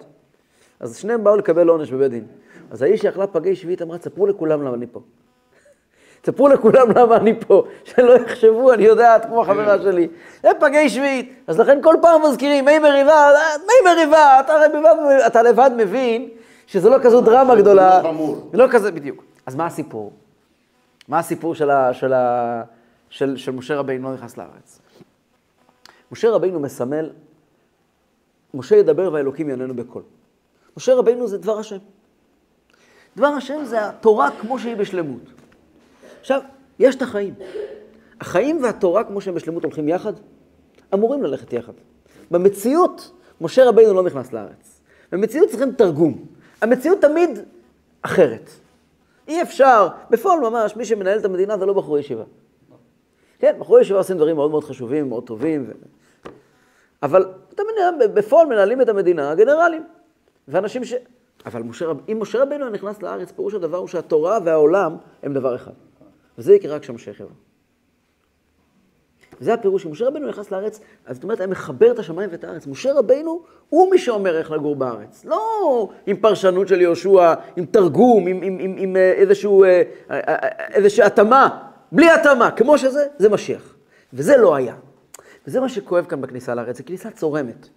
אז 0.80 0.96
שניהם 0.96 1.24
באו 1.24 1.36
לקבל 1.36 1.68
עונש 1.68 1.90
בבית 1.90 2.10
דין. 2.10 2.26
אז 2.70 2.82
האיש 2.82 3.00
שאכלה 3.00 3.26
פגי 3.26 3.56
שביעית 3.56 3.82
אמרה, 3.82 3.98
ספרו 3.98 4.26
לכולם 4.26 4.62
למה 4.62 4.74
אני 4.74 4.86
פה. 4.86 5.00
ספרו 6.24 6.48
לכולם 6.48 6.90
למה 6.90 7.16
אני 7.16 7.40
פה, 7.40 7.64
שלא 7.84 8.12
יחשבו, 8.12 8.72
אני 8.72 8.84
יודעת, 8.84 9.24
כמו 9.24 9.42
החברה 9.42 9.78
שלי. 9.78 10.08
זה 10.42 10.48
פגי 10.60 10.88
שביעית. 10.88 11.34
אז 11.46 11.60
לכן 11.60 11.82
כל 11.82 11.94
פעם 12.02 12.22
מזכירים, 12.22 12.64
מי 12.64 12.78
מריבה, 12.78 13.30
מי 13.66 13.90
מריבה, 13.90 14.40
אתה, 14.40 14.52
לבד, 14.68 15.20
אתה 15.26 15.42
לבד 15.42 15.70
מבין 15.76 16.28
שזה 16.66 16.90
לא 16.90 16.96
כזו 17.02 17.20
דרמה 17.20 17.56
גדולה. 17.56 18.02
לא. 18.02 18.36
זה 18.52 18.58
לא 18.58 18.66
כזה, 18.70 18.92
בדיוק. 18.92 19.24
אז 19.46 19.54
מה 19.54 19.66
הסיפור? 19.66 20.12
מה 21.08 21.18
הסיפור 21.18 21.54
של, 21.54 21.70
ה, 21.70 21.94
של, 21.94 22.12
ה, 22.12 22.62
של, 23.10 23.36
של 23.36 23.52
משה 23.52 23.76
רבינו 23.76 24.08
לא 24.08 24.14
נכנס 24.14 24.36
לארץ? 24.36 24.80
משה 26.12 26.30
רבינו 26.30 26.60
מסמל, 26.60 27.10
משה 28.54 28.76
ידבר 28.76 29.12
והאלוקים 29.12 29.50
יעננו 29.50 29.74
בקול. 29.74 30.02
משה 30.76 30.94
רבינו 30.94 31.26
זה 31.26 31.38
דבר 31.38 31.58
השם. 31.58 31.78
דבר 33.16 33.26
השם 33.26 33.64
זה 33.64 33.88
התורה 33.88 34.28
כמו 34.40 34.58
שהיא 34.58 34.76
בשלמות. 34.76 35.33
עכשיו, 36.24 36.40
יש 36.78 36.94
את 36.94 37.02
החיים. 37.02 37.34
החיים 38.20 38.62
והתורה 38.62 39.04
כמו 39.04 39.20
שהם 39.20 39.34
בשלמות 39.34 39.64
הולכים 39.64 39.88
יחד, 39.88 40.12
אמורים 40.94 41.22
ללכת 41.22 41.52
יחד. 41.52 41.72
במציאות, 42.30 43.10
משה 43.40 43.68
רבינו 43.68 43.94
לא 43.94 44.02
נכנס 44.02 44.32
לארץ. 44.32 44.80
במציאות 45.12 45.48
צריכים 45.48 45.72
תרגום. 45.72 46.24
המציאות 46.60 47.00
תמיד 47.00 47.30
אחרת. 48.02 48.50
אי 49.28 49.42
אפשר, 49.42 49.88
בפועל 50.10 50.40
ממש, 50.40 50.76
מי 50.76 50.84
שמנהל 50.84 51.18
את 51.18 51.24
המדינה 51.24 51.58
זה 51.58 51.66
לא 51.66 51.72
בחורי 51.72 52.00
ישיבה. 52.00 52.24
כן, 53.38 53.56
בחורי 53.58 53.80
ישיבה 53.80 53.98
עושים 53.98 54.16
דברים 54.16 54.36
מאוד 54.36 54.50
מאוד 54.50 54.64
חשובים, 54.64 55.08
מאוד 55.08 55.26
טובים, 55.26 55.64
ו... 55.68 55.72
אבל 57.02 57.32
אתה 57.54 57.62
מנהל, 57.72 58.08
בפועל 58.08 58.46
מנהלים 58.46 58.80
את 58.80 58.88
המדינה 58.88 59.30
הגנרלים. 59.30 59.84
ואנשים 60.48 60.84
ש... 60.84 60.94
אבל 61.46 61.62
משה 61.62 61.86
רב... 61.86 62.00
אם 62.12 62.18
משה 62.20 62.42
רבנו 62.42 62.68
נכנס 62.68 63.02
לארץ, 63.02 63.32
פירוש 63.32 63.54
הדבר 63.54 63.76
הוא 63.76 63.88
שהתורה 63.88 64.38
והעולם 64.44 64.96
הם 65.22 65.34
דבר 65.34 65.56
אחד. 65.56 65.72
וזה 66.38 66.54
יקרה 66.54 66.74
רק 66.74 66.82
כשהמשיח 66.82 67.20
יבוא. 67.20 67.30
וזה 69.40 69.54
הפירוש, 69.54 69.82
שמשה 69.82 70.06
רבנו 70.06 70.28
נכנס 70.28 70.50
לארץ, 70.50 70.80
אז 71.06 71.16
זאת 71.16 71.22
אומרת, 71.22 71.40
היה 71.40 71.46
מחבר 71.46 71.92
את 71.92 71.98
השמיים 71.98 72.30
ואת 72.32 72.44
הארץ. 72.44 72.66
משה 72.66 72.92
רבנו 72.92 73.42
הוא 73.68 73.90
מי 73.90 73.98
שאומר 73.98 74.38
איך 74.38 74.50
לגור 74.50 74.76
בארץ. 74.76 75.24
לא 75.24 75.88
עם 76.06 76.16
פרשנות 76.16 76.68
של 76.68 76.80
יהושע, 76.80 77.34
עם 77.56 77.66
תרגום, 77.66 78.26
עם, 78.26 78.42
עם, 78.42 78.58
עם, 78.60 78.74
עם 78.78 78.96
אה, 78.96 79.12
איזשהו, 79.12 79.64
אה, 79.64 79.82
אה, 80.10 80.48
איזושהי 80.72 81.04
התאמה. 81.04 81.68
בלי 81.92 82.10
התאמה, 82.10 82.50
כמו 82.50 82.78
שזה, 82.78 83.06
זה 83.18 83.28
משיח. 83.28 83.74
וזה 84.12 84.36
לא 84.36 84.54
היה. 84.54 84.74
וזה 85.46 85.60
מה 85.60 85.68
שכואב 85.68 86.04
כאן 86.04 86.20
בכניסה 86.20 86.54
לארץ, 86.54 86.76
זה 86.76 86.82
כניסה 86.82 87.10
צורמת. 87.10 87.68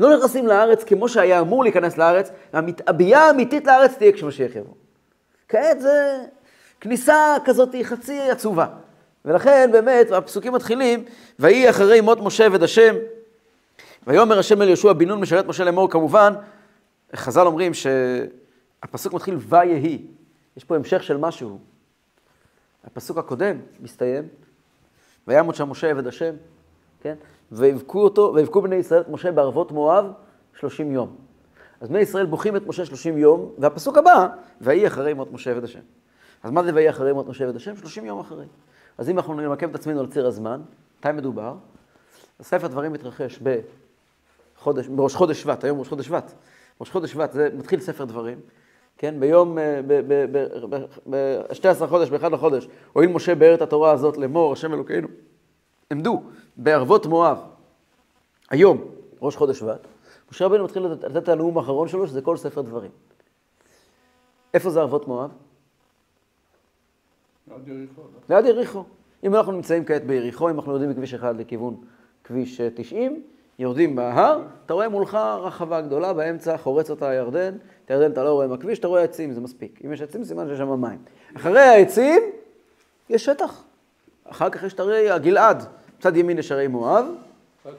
לא 0.00 0.16
נכנסים 0.16 0.46
לארץ 0.46 0.84
כמו 0.84 1.08
שהיה 1.08 1.40
אמור 1.40 1.62
להיכנס 1.62 1.98
לארץ, 1.98 2.30
והביאה 2.54 3.26
האמיתית 3.26 3.66
לארץ 3.66 3.94
תהיה 3.94 4.12
כשמשיח 4.12 4.56
יבוא. 4.56 4.74
כעת 5.48 5.80
זה 5.80 6.18
כניסה 6.80 7.36
כזאת 7.44 7.74
חצי 7.82 8.20
עצובה. 8.30 8.66
ולכן 9.24 9.68
באמת, 9.72 10.10
הפסוקים 10.10 10.52
מתחילים, 10.52 11.04
ויהי 11.38 11.70
אחרי 11.70 12.00
מות 12.00 12.20
משה 12.20 12.46
עבד 12.46 12.62
השם, 12.62 12.94
ויאמר 14.06 14.38
השם 14.38 14.62
אל 14.62 14.68
יהושע 14.68 14.92
בן 14.92 15.08
נון 15.08 15.20
משרת 15.20 15.46
משה 15.46 15.64
לאמור, 15.64 15.90
כמובן, 15.90 16.34
חז"ל 17.16 17.46
אומרים 17.46 17.72
שהפסוק 17.74 19.12
מתחיל 19.12 19.36
ויהי, 19.38 20.06
יש 20.56 20.64
פה 20.64 20.76
המשך 20.76 21.02
של 21.02 21.16
משהו. 21.16 21.58
הפסוק 22.84 23.18
הקודם 23.18 23.56
מסתיים, 23.80 24.28
וימות 25.28 25.54
שם 25.54 25.70
משה 25.70 25.90
עבד 25.90 26.06
השם, 26.06 26.34
כן? 27.00 27.14
ויבכו 27.52 28.04
אותו, 28.04 28.32
ויבכו 28.34 28.62
בני 28.62 28.76
ישראל 28.76 29.00
את 29.00 29.08
משה 29.08 29.32
בערבות 29.32 29.72
מואב 29.72 30.04
שלושים 30.58 30.92
יום. 30.92 31.16
אז 31.80 31.88
בני 31.88 31.98
ישראל 31.98 32.26
בוכים 32.26 32.56
את 32.56 32.66
משה 32.66 32.84
שלושים 32.84 33.18
יום, 33.18 33.52
והפסוק 33.58 33.98
הבא, 33.98 34.26
ויהי 34.60 34.86
אחרי 34.86 35.14
מות 35.14 35.32
משה 35.32 35.50
עבד 35.50 35.64
השם. 35.64 35.80
אז 36.42 36.50
מה 36.50 36.62
זה 36.62 36.74
ויהי 36.74 36.90
אחרי 36.90 37.12
מות 37.12 37.28
משה 37.28 37.44
עבד 37.44 37.56
השם? 37.56 37.76
שלושים 37.76 38.04
יום 38.04 38.20
אחרי. 38.20 38.44
אז 38.98 39.10
אם 39.10 39.18
אנחנו 39.18 39.34
נמקם 39.34 39.70
את 39.70 39.74
עצמנו 39.74 40.00
על 40.00 40.06
ציר 40.06 40.26
הזמן, 40.26 40.60
מתי 40.98 41.12
מדובר? 41.12 41.54
ספר 42.42 42.66
דברים 42.66 42.92
מתרחש 42.92 43.40
בחודש, 44.58 44.86
בראש 44.86 45.14
חודש 45.14 45.42
שבט, 45.42 45.64
היום 45.64 45.78
ראש 45.78 45.88
חודש 45.88 46.06
שבט. 46.06 46.32
ראש 46.80 46.90
חודש 46.90 47.12
שבט, 47.12 47.32
זה 47.32 47.48
מתחיל 47.58 47.80
ספר 47.80 48.04
דברים, 48.04 48.40
כן? 48.98 49.20
ביום, 49.20 49.58
ב-12 51.10 51.86
חודש, 51.86 52.10
באחד 52.10 52.32
לחודש, 52.32 52.68
הואיל 52.92 53.10
משה 53.10 53.34
באר 53.34 53.54
את 53.54 53.62
התורה 53.62 53.92
הזאת 53.92 54.16
לאמור, 54.16 54.52
השם 54.52 54.74
אלוקינו. 54.74 55.08
עמדו 55.90 56.22
בערבות 56.56 57.06
מואב, 57.06 57.38
היום, 58.50 58.84
ראש 59.22 59.36
חודש 59.36 59.58
שבט, 59.58 59.86
משה 60.32 60.44
רבנו 60.44 60.64
מתחיל 60.64 60.86
לתת 60.86 61.16
את 61.16 61.28
הנאום 61.28 61.58
האחרון 61.58 61.88
שלו, 61.88 62.06
שזה 62.06 62.22
כל 62.22 62.36
ספר 62.36 62.60
דברים. 62.60 62.90
איפה 64.54 64.70
זה 64.70 64.80
ערבות 64.80 65.08
מואב? 65.08 65.30
עד 67.54 67.68
יריחו. 67.68 68.02
ליד 68.30 68.46
יריחו. 68.46 68.84
אם 69.24 69.34
אנחנו 69.34 69.52
נמצאים 69.52 69.84
כעת 69.84 70.04
ביריחו, 70.04 70.50
אם 70.50 70.54
אנחנו 70.56 70.72
יורדים 70.72 70.90
מכביש 70.90 71.14
אחד 71.14 71.40
לכיוון 71.40 71.76
כביש 72.24 72.60
90, 72.60 73.22
יורדים 73.58 73.96
בהר, 73.96 74.42
אתה 74.66 74.74
רואה 74.74 74.88
מולך 74.88 75.14
רחבה 75.14 75.80
גדולה, 75.80 76.12
באמצע 76.12 76.56
חורץ 76.56 76.90
אותה 76.90 77.08
הירדן, 77.08 77.54
את 77.84 77.90
הירדן 77.90 78.12
אתה 78.12 78.24
לא 78.24 78.32
רואה 78.32 78.46
מהכביש, 78.46 78.78
אתה 78.78 78.88
רואה 78.88 79.02
עצים, 79.02 79.32
זה 79.32 79.40
מספיק. 79.40 79.80
אם 79.84 79.92
יש 79.92 80.02
עצים, 80.02 80.24
סימן 80.24 80.48
שיש 80.48 80.58
שם 80.58 80.80
מים. 80.80 80.98
אחרי 81.36 81.60
העצים, 81.60 82.22
יש 83.10 83.24
שטח. 83.24 83.64
אחר 84.24 84.50
כך 84.50 84.62
יש 84.64 84.72
את 84.72 84.80
הרי 84.80 85.10
הגלעד. 85.10 85.64
צד 86.00 86.16
ימין 86.16 86.38
יש 86.38 86.52
הרי 86.52 86.66
מואב, 86.66 87.06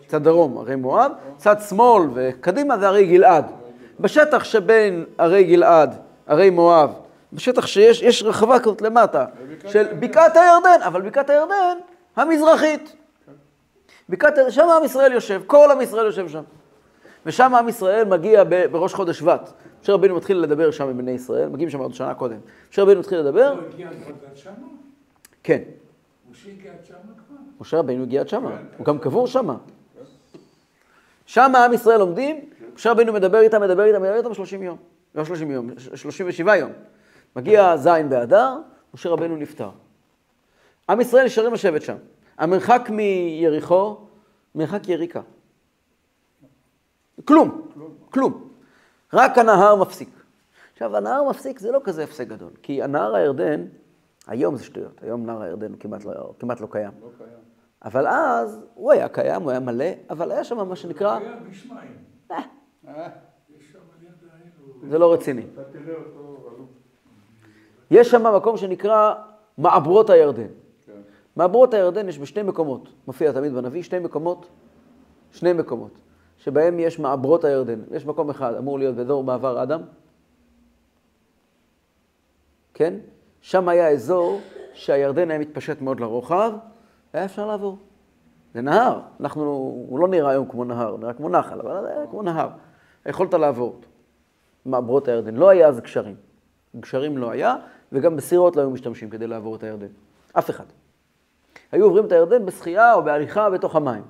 צד 0.07 0.23
דרום 0.23 0.57
הרי 0.57 0.75
מואב, 0.75 1.11
צד 1.37 1.55
שמאל 1.69 2.03
וקדימה 2.13 2.77
זה 2.77 2.87
הרי 2.87 3.05
גלעד. 3.05 3.45
בשטח 3.99 4.43
שבין 4.43 5.05
הרי 5.17 5.43
גלעד, 5.43 5.95
הרי 6.27 6.49
מואב, 6.49 6.93
בשטח 7.33 7.67
שיש 7.67 8.01
יש 8.01 8.23
רחבה 8.23 8.59
כזאת 8.59 8.81
למטה, 8.81 9.25
של 9.67 9.83
בקעת 9.99 10.35
הירדן, 10.37 10.81
אבל 10.85 11.01
בקעת 11.01 11.29
הירדן 11.29 11.77
המזרחית. 12.15 12.95
בקעת 14.09 14.37
הירדן, 14.37 14.51
שם 14.51 14.67
עם 14.77 14.83
ישראל 14.83 15.13
יושב, 15.13 15.41
כל 15.47 15.71
עם 15.71 15.81
ישראל 15.81 16.05
יושב 16.05 16.29
שם. 16.29 16.43
ושם 17.25 17.55
עם 17.55 17.69
ישראל 17.69 18.05
מגיע 18.05 18.43
ב- 18.43 18.65
בראש 18.71 18.93
חודש 18.93 19.19
שבט, 19.19 19.51
משה 19.83 19.93
רבינו 19.93 20.15
מתחיל 20.15 20.37
לדבר 20.37 20.71
שם 20.71 20.87
עם 20.89 20.97
בני 20.97 21.11
ישראל, 21.11 21.49
מגיעים 21.49 21.69
שם 21.69 21.79
עוד 21.79 21.93
שנה 21.93 22.13
קודם. 22.13 22.37
משה 22.71 22.81
רבינו 22.81 22.99
מתחיל 22.99 23.19
לדבר, 23.19 23.53
לא 23.53 23.61
הגיע 23.73 23.87
עד 23.87 23.95
שמה? 24.37 24.53
כן, 25.43 25.61
משה 26.31 26.49
הגיע 26.49 26.71
עד 26.71 26.85
שמה 26.85 26.97
כבר? 26.97 27.35
משה 27.61 27.77
רבינו 27.77 28.03
הגיע 28.03 28.21
עד 28.21 28.27
שמה, 28.29 28.57
הוא 28.77 28.85
גם 28.85 28.99
קבור 28.99 29.27
שמה. 29.27 29.55
שמה 31.25 31.65
עם 31.65 31.73
ישראל 31.73 32.01
עומדים, 32.01 32.39
משה 32.75 32.91
רבינו 32.91 33.13
מדבר 33.13 33.39
איתם, 33.39 33.61
מדבר 33.61 33.83
איתם, 33.83 34.01
מדבר 34.01 34.15
איתם 34.17 34.33
30 34.33 34.63
יום. 34.63 34.77
לא 35.15 35.25
30 35.25 35.51
יום, 35.51 35.69
37 35.95 36.55
יום. 36.55 36.71
מגיע 37.37 37.77
ז' 37.77 37.87
באדר, 38.09 38.57
משה 38.93 39.09
רבינו 39.09 39.37
נפטר. 39.37 39.69
עם 40.89 41.01
ישראל 41.01 41.25
נשארים 41.25 41.53
לשבת 41.53 41.81
שם. 41.81 41.95
המרחק 42.37 42.89
מיריחו, 42.89 43.97
מרחק 44.55 44.89
יריקה. 44.89 45.21
כלום, 47.25 47.67
כלום. 48.09 48.49
רק 49.13 49.37
הנהר 49.37 49.75
מפסיק. 49.75 50.09
עכשיו, 50.73 50.97
הנהר 50.97 51.29
מפסיק 51.29 51.59
זה 51.59 51.71
לא 51.71 51.81
כזה 51.83 52.03
הפסק 52.03 52.27
גדול, 52.27 52.51
כי 52.63 52.83
הנהר 52.83 53.15
הירדן, 53.15 53.65
היום 54.27 54.55
זה 54.55 54.63
שטויות, 54.63 55.03
היום 55.03 55.25
נהר 55.25 55.41
הירדן 55.41 55.71
הוא 55.71 55.79
כמעט 55.79 56.05
לא, 56.05 56.33
כמעט 56.39 56.61
לא 56.61 56.67
קיים. 56.71 56.91
לא 57.01 57.09
קיים. 57.17 57.29
אבל 57.85 58.07
אז 58.07 58.65
הוא 58.73 58.91
היה 58.91 59.09
קיים, 59.09 59.41
הוא 59.41 59.51
היה 59.51 59.59
מלא, 59.59 59.85
אבל 60.09 60.31
היה 60.31 60.43
שם 60.43 60.67
מה 60.69 60.75
שנקרא, 60.75 61.17
היה 61.17 61.35
בשמיים. 61.49 61.97
אה, 62.31 62.37
האלו. 62.87 63.11
זה 64.89 64.97
לא 64.97 65.13
רציני. 65.13 65.45
אתה 65.53 65.63
תראה 65.63 65.95
אותו 65.95 66.49
אלוף. 66.55 66.69
יש 67.91 68.11
שם 68.11 68.35
מקום 68.35 68.57
שנקרא 68.57 69.13
מעברות 69.57 70.09
הירדן. 70.09 70.47
כן. 70.85 70.91
מעברות 71.35 71.73
הירדן 71.73 72.09
יש 72.09 72.19
בשני 72.19 72.43
מקומות, 72.43 72.89
מופיע 73.07 73.31
תמיד 73.31 73.53
בנביא, 73.53 73.83
שני 73.83 73.99
מקומות, 73.99 74.47
שני 75.31 75.53
מקומות, 75.53 75.91
שבהם 76.37 76.79
יש 76.79 76.99
מעברות 76.99 77.43
הירדן. 77.43 77.79
יש 77.91 78.05
מקום 78.05 78.29
אחד, 78.29 78.55
אמור 78.55 78.79
להיות 78.79 78.95
באזור 78.95 79.23
מעבר 79.23 79.63
אדם, 79.63 79.81
כן? 82.73 82.93
שם 83.41 83.69
היה 83.69 83.89
אזור 83.89 84.41
שהירדן 84.73 85.31
היה 85.31 85.39
מתפשט 85.39 85.81
מאוד 85.81 85.99
לרוחב, 85.99 86.53
היה 87.13 87.25
אפשר 87.25 87.47
לעבור. 87.47 87.77
זה 88.53 88.61
נהר, 88.61 88.99
אנחנו, 89.19 89.43
הוא 89.89 89.99
לא 89.99 90.07
נראה 90.07 90.31
היום 90.31 90.47
כמו 90.47 90.63
נהר, 90.63 90.89
הוא 90.89 90.99
נראה 90.99 91.13
כמו 91.13 91.29
נחל, 91.29 91.59
אבל 91.61 91.81
זה 91.81 91.89
היה 91.89 92.07
כמו 92.07 92.21
נהר. 92.21 92.49
יכולת 93.05 93.33
לעבור 93.33 93.67
אותו. 93.67 93.87
מעברות 94.65 95.07
הירדן. 95.07 95.35
לא 95.35 95.49
היה 95.49 95.67
אז 95.67 95.79
גשרים. 95.79 96.15
גשרים 96.79 97.17
לא 97.17 97.31
היה, 97.31 97.55
וגם 97.91 98.15
בסירות 98.15 98.55
לא 98.55 98.61
היו 98.61 98.69
משתמשים 98.69 99.09
כדי 99.09 99.27
לעבור 99.27 99.55
את 99.55 99.63
הירדן. 99.63 99.87
אף 100.33 100.49
אחד. 100.49 100.65
היו 101.71 101.85
עוברים 101.85 102.05
את 102.05 102.11
הירדן 102.11 102.45
בשחייה 102.45 102.93
או 102.93 103.03
בהליכה 103.03 103.49
בתוך 103.49 103.75
המים. 103.75 104.03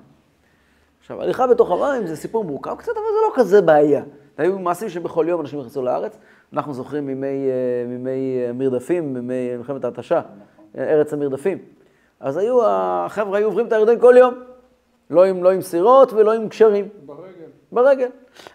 עכשיו, 1.00 1.22
הליכה 1.22 1.46
בתוך 1.46 1.70
המים 1.70 2.06
זה 2.06 2.16
סיפור 2.16 2.44
מורכב 2.44 2.76
קצת, 2.76 2.92
אבל 2.92 3.00
זה 3.00 3.20
לא 3.28 3.32
כזה 3.34 3.62
בעיה. 3.62 4.02
היו 4.38 4.58
מעשים 4.58 4.88
שבכל 4.88 5.26
יום 5.28 5.40
אנשים 5.40 5.60
נכנסו 5.60 5.82
לארץ. 5.82 6.18
אנחנו 6.52 6.74
זוכרים 6.74 7.06
מימי, 7.06 7.26
אה, 7.26 7.86
מימי 7.88 8.44
אה, 8.46 8.52
מרדפים, 8.52 9.14
מימי 9.14 9.56
מלחמת 9.56 9.84
ההתשה, 9.84 10.20
ארץ 10.78 11.12
המרדפים. 11.12 11.58
אז 12.20 12.36
היו, 12.36 12.66
החבר'ה 12.66 13.38
היו 13.38 13.46
עוברים 13.46 13.66
את 13.66 13.72
הירדן 13.72 14.00
כל 14.00 14.14
יום. 14.18 14.34
לא 15.10 15.24
עם, 15.24 15.42
לא 15.42 15.50
עם 15.50 15.60
סירות 15.60 16.12
ולא 16.12 16.32
עם 16.32 16.48
גשרים. 16.48 16.88
ברגל. 17.06 17.27
ברגל. 17.72 18.08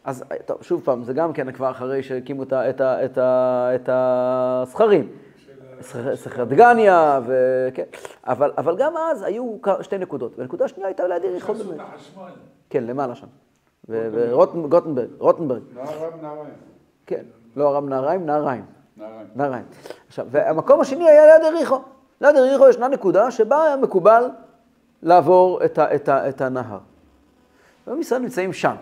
אז 0.03 0.23
טוב, 0.45 0.57
שוב 0.61 0.81
פעם, 0.85 1.03
זה 1.03 1.13
גם 1.13 1.33
כן 1.33 1.51
כבר 1.51 1.71
אחרי 1.71 2.03
שהקימו 2.03 2.43
את, 2.43 3.89
הסכרים. 3.91 5.07
סכ- 5.81 6.15
סכר 6.15 6.43
דגניה, 6.43 7.19
וכן. 7.25 7.83
אבל, 8.23 8.51
אבל 8.57 8.77
גם 8.77 8.93
אז 8.97 9.21
היו 9.23 9.55
שתי 9.81 9.97
נקודות. 9.97 10.39
והנקודה 10.39 10.65
השנייה 10.65 10.87
הייתה 10.87 11.07
ליד 11.07 11.23
יריחו 11.23 11.51
עשו 11.51 11.63
באמת. 11.63 11.81
כן, 12.69 12.83
למעלה 12.83 13.15
שם. 13.15 13.27
ורוטנברג, 13.89 15.07
רוטנברג. 15.17 15.61
נערם 15.73 16.11
נעריים. 16.21 16.53
כן. 17.05 17.23
לא 17.55 17.69
ארם 17.75 17.89
נהריים, 17.89 18.25
נהריים. 18.25 18.65
נעריים. 18.97 19.27
נהריים. 19.35 19.65
עכשיו, 20.07 20.27
והמקום 20.29 20.81
השני 20.81 21.09
היה 21.09 21.25
ליד 21.37 21.53
יריחו. 21.53 21.79
ליד 22.21 22.35
יריחו 22.35 22.69
ישנה 22.69 22.87
נקודה 22.87 23.31
שבה 23.31 23.63
היה 23.63 23.75
מקובל 23.77 24.29
לעבור 25.03 25.65
את, 25.65 25.77
ה, 25.77 25.95
את, 25.95 26.09
ה, 26.09 26.29
את 26.29 26.41
הנהר. 26.41 26.77
ועם 27.87 28.01
ישראל 28.01 28.21
נמצאים 28.21 28.53
שם, 28.53 28.75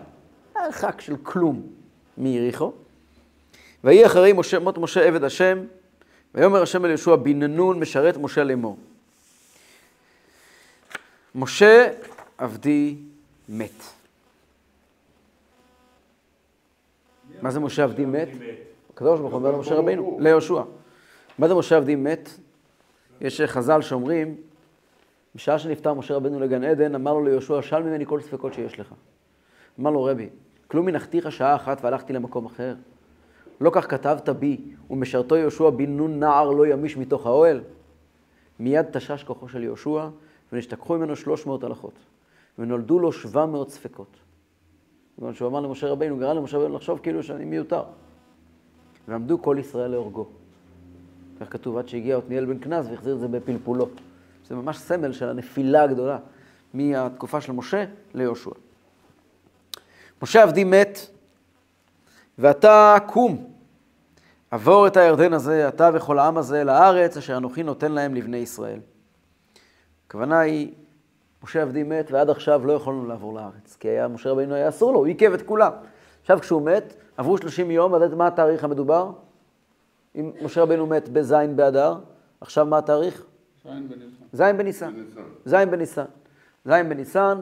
מרחק 0.62 1.00
של 1.00 1.16
כלום 1.22 1.66
מיריחו. 2.18 2.72
ויהי 3.84 4.06
אחרי 4.06 4.32
משה, 4.32 4.58
מות 4.58 4.78
משה 4.78 5.04
עבד 5.04 5.24
השם, 5.24 5.58
ויאמר 6.34 6.62
השם 6.62 6.84
אל 6.84 6.90
יהושע 6.90 7.16
בן 7.16 7.42
נון 7.42 7.80
משרת 7.80 8.16
משה 8.16 8.44
לאמור. 8.44 8.78
משה 11.34 11.88
עבדי 12.38 12.96
מת. 13.48 13.82
מה 17.42 17.50
זה 17.50 17.60
משה 17.60 17.84
עבדי 17.84 18.04
מת? 18.04 18.28
הקדוש 18.94 19.20
ברוך 19.20 19.32
הוא 19.32 19.40
אומר 19.40 19.52
למשה 19.52 19.74
רבינו, 19.74 20.18
ליהושע. 20.20 20.62
מה 21.38 21.48
זה 21.48 21.54
משה 21.54 21.76
עבדי 21.76 21.96
מת? 21.96 22.28
יש 23.20 23.40
חז"ל 23.40 23.82
שאומרים, 23.82 24.36
בשעה 25.34 25.58
שנפטר 25.58 25.94
משה 25.94 26.14
רבנו 26.14 26.40
לגן 26.40 26.64
עדן, 26.64 26.94
אמר 26.94 27.12
לו 27.12 27.24
ליהושע, 27.24 27.62
שאל 27.62 27.82
ממני 27.82 28.06
כל 28.06 28.20
ספקות 28.20 28.54
שיש 28.54 28.80
לך. 28.80 28.94
אמר 29.80 29.90
לו, 29.90 30.04
רבי, 30.04 30.28
כלום 30.72 30.88
הנחתיך 30.88 31.32
שעה 31.32 31.56
אחת 31.56 31.84
והלכתי 31.84 32.12
למקום 32.12 32.46
אחר? 32.46 32.74
לא 33.60 33.70
כך 33.74 33.90
כתבת 33.90 34.28
בי, 34.28 34.60
ומשרתו 34.90 35.36
יהושע 35.36 35.70
בן 35.70 35.96
נון 35.96 36.20
נער 36.20 36.50
לא 36.50 36.66
ימיש 36.66 36.96
מתוך 36.96 37.26
האוהל? 37.26 37.60
מיד 38.60 38.86
תשש 38.92 39.24
כוחו 39.24 39.48
של 39.48 39.62
יהושע, 39.62 40.08
ונשתכחו 40.52 40.98
ממנו 40.98 41.16
שלוש 41.16 41.46
מאות 41.46 41.64
הלכות, 41.64 41.92
ונולדו 42.58 42.98
לו 42.98 43.12
שבע 43.12 43.46
מאות 43.46 43.70
ספקות. 43.70 44.16
זאת 45.14 45.22
אומרת 45.22 45.36
שהוא 45.36 45.48
אמר 45.48 45.60
למשה 45.60 45.86
רבינו, 45.86 46.16
גרם 46.16 46.36
למשה 46.36 46.58
רבינו 46.58 46.76
לחשוב 46.76 46.98
כאילו 47.02 47.22
שאני 47.22 47.44
מיותר. 47.44 47.82
ועמדו 49.08 49.42
כל 49.42 49.56
ישראל 49.60 49.90
להורגו. 49.90 50.26
כך 51.40 51.52
כתוב, 51.52 51.76
עד 51.76 51.88
שהגיע 51.88 52.16
עתניאל 52.16 52.44
בן 52.44 52.58
כנז 52.60 52.88
והחזיר 52.88 53.14
את 53.14 53.20
זה 53.20 53.28
בפלפולו. 53.28 53.88
זה 54.46 54.54
ממש 54.54 54.78
סמל 54.78 55.12
של 55.12 55.28
הנפילה 55.28 55.82
הגדולה 55.82 56.18
מהתקופה 56.74 57.40
של 57.40 57.52
משה 57.52 57.84
ליהושע. 58.14 58.50
משה 60.22 60.42
עבדי 60.42 60.64
מת, 60.64 60.98
ואתה 62.38 62.96
קום, 63.06 63.46
עבור 64.50 64.86
את 64.86 64.96
הירדן 64.96 65.32
הזה, 65.32 65.68
אתה 65.68 65.90
וכל 65.94 66.18
העם 66.18 66.36
הזה, 66.38 66.64
לארץ 66.64 67.16
אשר 67.16 67.36
אנוכי 67.36 67.62
נותן 67.62 67.92
להם 67.92 68.14
לבני 68.14 68.36
ישראל. 68.36 68.80
הכוונה 70.06 70.40
היא, 70.40 70.72
משה 71.44 71.62
עבדי 71.62 71.82
מת, 71.82 72.10
ועד 72.10 72.30
עכשיו 72.30 72.66
לא 72.66 72.72
יכולנו 72.72 73.06
לעבור 73.06 73.34
לארץ, 73.34 73.76
כי 73.80 73.88
היה, 73.88 74.08
משה 74.08 74.30
רבינו 74.30 74.54
היה 74.54 74.68
אסור 74.68 74.92
לו, 74.92 74.98
הוא 74.98 75.06
עיכב 75.06 75.32
את 75.32 75.42
כולם. 75.42 75.72
עכשיו 76.20 76.40
כשהוא 76.40 76.62
מת, 76.62 76.94
עברו 77.16 77.38
30 77.38 77.70
יום, 77.70 77.94
יודעת 77.94 78.12
מה 78.12 78.26
התאריך 78.26 78.64
המדובר? 78.64 79.10
אם 80.14 80.32
משה 80.42 80.62
רבינו 80.62 80.86
מת 80.86 81.08
בז' 81.08 81.34
באדר, 81.56 81.98
עכשיו 82.40 82.66
מה 82.66 82.78
התאריך? 82.78 83.24
שיין 83.62 83.88
בניסן. 83.88 84.24
ז' 84.32 84.42
בניסן. 84.56 84.92
בניסן. 84.92 85.22
ז' 85.44 85.54
בניסן. 85.70 86.04
ז' 86.64 86.72
בניסן, 86.88 87.40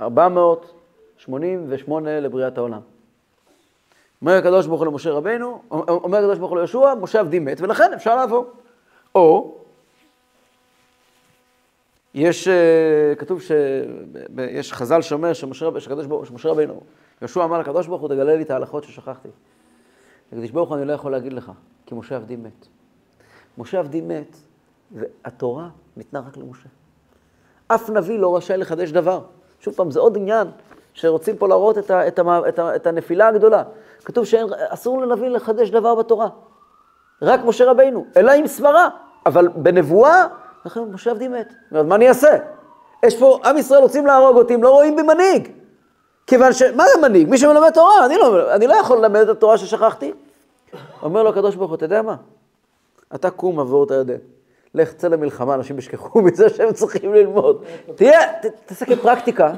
2488 0.00 2.20
לבריאת 2.20 2.58
העולם. 2.58 2.80
אומר 4.22 4.36
הקדוש 4.36 4.66
ברוך 4.66 4.80
הוא 4.80 4.86
למשה 4.86 5.10
רבינו, 5.10 5.62
אומר 5.70 6.18
הקדוש 6.18 6.38
ברוך 6.38 6.50
הוא 6.50 6.58
ליהושע, 6.58 6.94
משה 7.00 7.20
עבדי 7.20 7.38
מת, 7.38 7.60
ולכן 7.60 7.92
אפשר 7.92 8.16
לעבור. 8.16 8.46
או, 9.14 9.54
יש, 12.14 12.48
אה, 12.48 13.14
כתוב 13.18 13.42
שיש 13.42 14.72
חז"ל 14.72 15.02
שאומר 15.02 15.32
שמשה 15.32 15.66
רבינו, 16.44 16.80
יהושע 17.22 17.44
אמר 17.44 17.58
לקדוש 17.58 17.86
ברוך 17.86 18.00
הוא, 18.00 18.08
תגלה 18.08 18.36
לי 18.36 18.42
את 18.42 18.50
ההלכות 18.50 18.84
ששכחתי. 18.84 19.28
הקדוש 20.32 20.50
ברוך 20.50 20.68
הוא, 20.68 20.78
אני 20.78 20.86
לא 20.86 20.92
יכול 20.92 21.12
להגיד 21.12 21.32
לך, 21.32 21.52
כי 21.86 21.94
משה 21.94 22.16
עבדי 22.16 22.36
מת. 22.36 22.66
משה 23.58 23.78
עבדי 23.78 24.00
מת, 24.00 24.36
והתורה 24.92 25.68
ניתנה 25.96 26.20
רק 26.20 26.36
למשה. 26.36 26.68
אף 27.68 27.90
נביא 27.90 28.18
לא 28.18 28.36
רשאי 28.36 28.56
לחדש 28.56 28.90
דבר. 28.90 29.20
שוב 29.66 29.74
פעם, 29.74 29.90
זה 29.90 30.00
עוד 30.00 30.16
עניין 30.16 30.48
שרוצים 30.94 31.36
פה 31.36 31.48
להראות 31.48 31.78
את, 31.78 31.90
ה, 31.90 32.08
את, 32.08 32.18
ה, 32.18 32.40
את, 32.48 32.58
ה, 32.58 32.76
את 32.76 32.86
הנפילה 32.86 33.28
הגדולה. 33.28 33.62
כתוב 34.04 34.24
שאסור 34.24 35.00
לנביא 35.02 35.28
לחדש 35.28 35.70
דבר 35.70 35.94
בתורה. 35.94 36.28
רק 37.22 37.40
משה 37.44 37.70
רבינו, 37.70 38.04
אלא 38.16 38.32
עם 38.32 38.46
סברה. 38.46 38.88
אבל 39.26 39.48
בנבואה, 39.48 40.26
לכן 40.66 40.80
משה 40.80 41.10
עבדי 41.10 41.28
מת. 41.28 41.54
אומרת, 41.70 41.86
מה 41.86 41.94
אני 41.94 42.08
אעשה? 42.08 42.36
יש 43.04 43.18
פה, 43.18 43.38
עם 43.44 43.58
ישראל 43.58 43.80
רוצים 43.80 44.06
להרוג 44.06 44.36
אותי, 44.36 44.54
הם 44.54 44.62
לא 44.62 44.70
רואים 44.70 44.96
בי 44.96 45.02
מנהיג. 45.02 45.48
כיוון 46.26 46.52
ש... 46.52 46.62
מה 46.62 46.84
זה 46.94 47.08
מנהיג? 47.08 47.28
מי 47.28 47.38
שמלמד 47.38 47.70
תורה, 47.70 48.06
אני 48.06 48.16
לא, 48.16 48.54
אני 48.54 48.66
לא 48.66 48.74
יכול 48.74 48.98
ללמד 48.98 49.20
את 49.20 49.28
התורה 49.28 49.58
ששכחתי. 49.58 50.12
אומר 51.02 51.22
לו 51.22 51.30
הקדוש 51.30 51.54
ברוך 51.54 51.70
הוא, 51.70 51.76
אתה 51.76 51.84
יודע 51.84 52.02
מה? 52.02 52.16
אתה 53.14 53.30
קום 53.30 53.60
עבור 53.60 53.84
את 53.84 53.90
הירדן. 53.90 54.18
לך 54.74 54.92
צא 54.92 55.08
למלחמה, 55.08 55.54
אנשים 55.54 55.78
ישכחו 55.78 56.22
מזה 56.26 56.48
שהם 56.48 56.72
צריכים 56.72 57.14
ללמוד. 57.14 57.64
תהיה, 57.94 58.32
ת, 58.32 58.46
תעשה 58.66 58.86
כפרקטיקה, 58.86 59.52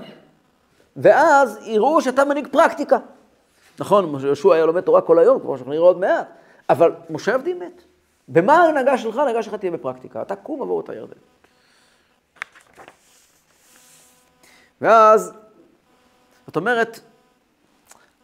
ואז 0.96 1.58
יראו 1.62 2.02
שאתה 2.02 2.24
מנהיג 2.24 2.48
פרקטיקה. 2.52 2.98
נכון, 3.78 4.20
יהושע 4.24 4.54
היה 4.54 4.66
לומד 4.66 4.80
תורה 4.80 5.00
כל 5.00 5.18
היום, 5.18 5.40
כמו 5.40 5.56
שאנחנו 5.56 5.72
נראה 5.72 5.84
עוד 5.84 5.98
מעט, 6.00 6.26
אבל 6.70 6.92
משה 7.10 7.34
עבדי 7.34 7.54
מת. 7.54 7.82
במה 8.28 8.56
ההנהגה 8.56 8.98
שלך? 8.98 9.16
ההנהגה 9.16 9.42
שלך 9.42 9.54
תהיה 9.54 9.72
בפרקטיקה. 9.72 10.22
אתה 10.22 10.36
קום 10.36 10.62
עבור 10.62 10.80
את 10.80 10.88
הירדן. 10.88 11.16
ואז, 14.80 15.32
זאת 16.46 16.56
אומרת, 16.56 17.00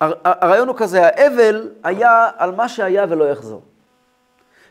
הר- 0.01 0.13
הרעיון 0.25 0.69
הוא 0.69 0.77
כזה, 0.77 1.07
האבל 1.07 1.69
היה 1.83 2.31
על 2.37 2.55
מה 2.55 2.69
שהיה 2.69 3.07
ולא 3.09 3.25
יחזור. 3.25 3.63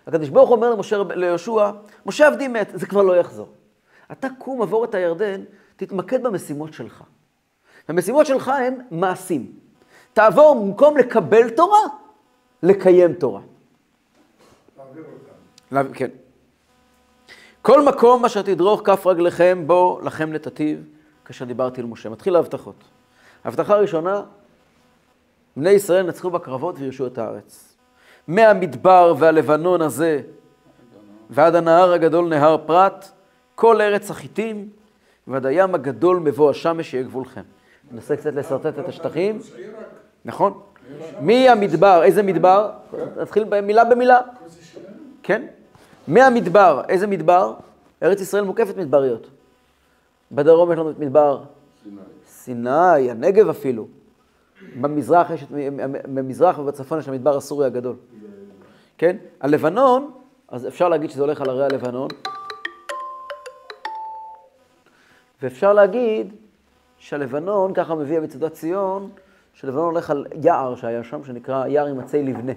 הקדוש 0.08 0.30
ברוך 0.30 0.50
אומר 0.50 0.70
למשה, 0.70 1.04
ליהושע, 1.16 1.72
משה 2.06 2.28
עבדי 2.28 2.48
מת, 2.48 2.70
זה 2.74 2.86
כבר 2.86 3.02
לא 3.02 3.18
יחזור. 3.18 3.50
אתה 4.12 4.28
קום, 4.38 4.62
עבור 4.62 4.86
את 4.86 4.96
הירדן, 4.96 5.42
תתמקד 5.76 6.24
במשימות 6.24 6.74
שלך. 6.74 7.04
המשימות 7.88 8.26
שלך 8.26 8.48
הן 8.48 8.82
מעשים. 8.92 9.52
תעבור 10.14 10.66
במקום 10.66 10.98
לקבל 10.98 11.50
תורה, 11.50 11.82
לקיים 12.64 13.14
תורה. 13.14 13.42
להעביר 15.72 15.94
כן. 15.94 16.10
כל 17.62 17.86
מקום 17.86 18.26
אשר 18.26 18.42
תדרוך 18.42 18.82
כף 18.86 19.08
רגליכם 19.08 19.64
בו 19.68 20.00
לכם 20.04 20.34
נתתיו, 20.34 20.78
כאשר 21.26 21.46
דיברתי 21.46 21.82
אל 21.82 21.86
משה. 21.86 22.10
מתחיל 22.10 22.36
ההבטחות. 22.36 22.76
ההבטחה 23.44 23.74
הראשונה, 23.74 24.22
בני 25.58 25.70
ישראל 25.70 26.08
נצחו 26.08 26.30
בקרבות 26.30 26.76
וירשו 26.80 27.08
את 27.08 27.18
הארץ. 27.18 27.73
מהמדבר 28.28 29.14
והלבנון 29.20 29.82
הזה 29.82 30.22
ועד 31.30 31.56
הנהר 31.56 31.94
הגדול 31.94 32.28
נהר 32.28 32.58
פרת, 32.66 33.12
כל 33.56 33.82
ארץ 33.82 34.12
החיטים 34.12 34.70
ועד 35.28 35.46
הים 35.46 35.76
הגדול 35.76 36.20
מבוא 36.20 36.50
השמש 36.50 36.94
יהיה 36.94 37.04
גבולכם. 37.04 37.42
ננסה 37.92 38.18
קצת 38.18 38.34
לשרטט 38.34 38.80
את 38.80 38.88
השטחים. 38.88 39.40
נכון. 40.26 40.60
מהמדבר, 41.22 42.04
איזה 42.04 42.24
מדבר? 42.24 42.72
נתחיל 43.22 43.44
במילה 43.44 43.86
במילה. 43.86 44.20
כן? 45.24 45.46
מהמדבר, 46.08 46.82
איזה 46.90 47.08
מדבר? 47.08 47.54
ארץ 48.04 48.22
ישראל 48.22 48.44
מוקפת 48.44 48.78
מדבריות. 48.78 49.28
בדרום 50.32 50.72
יש 50.72 50.78
לנו 50.78 50.92
את 50.92 51.00
מדבר. 51.00 51.44
סיני, 52.28 53.12
הנגב 53.12 53.50
אפילו. 53.50 53.88
במזרח 54.82 55.30
יש 55.30 55.46
במזרח 56.14 56.60
ובצפון 56.60 57.00
יש 57.00 57.08
המדבר 57.08 57.38
הסורי 57.38 57.66
הגדול. 57.66 57.96
כן? 58.98 59.18
הלבנון, 59.42 60.12
אז 60.48 60.68
אפשר 60.68 60.90
להגיד 60.90 61.10
שזה 61.10 61.22
הולך 61.22 61.42
על 61.42 61.50
הרי 61.50 61.66
הלבנון. 61.66 62.08
ואפשר 65.42 65.74
להגיד 65.74 66.34
שהלבנון, 66.98 67.74
ככה 67.74 67.96
מביא 67.96 68.20
מצודת 68.20 68.54
ציון, 68.54 69.10
שלבנון 69.54 69.86
הולך 69.86 70.10
על 70.10 70.26
יער 70.44 70.76
שהיה 70.76 71.04
שם, 71.04 71.24
שנקרא 71.24 71.68
יער 71.68 71.88
עם 71.88 72.00
עצי 72.00 72.24
לבנה. 72.24 72.54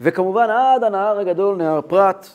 וכמובן 0.00 0.50
עד 0.50 0.84
הנהר 0.84 1.18
הגדול, 1.18 1.56
נהר 1.56 1.80
פרת, 1.80 2.26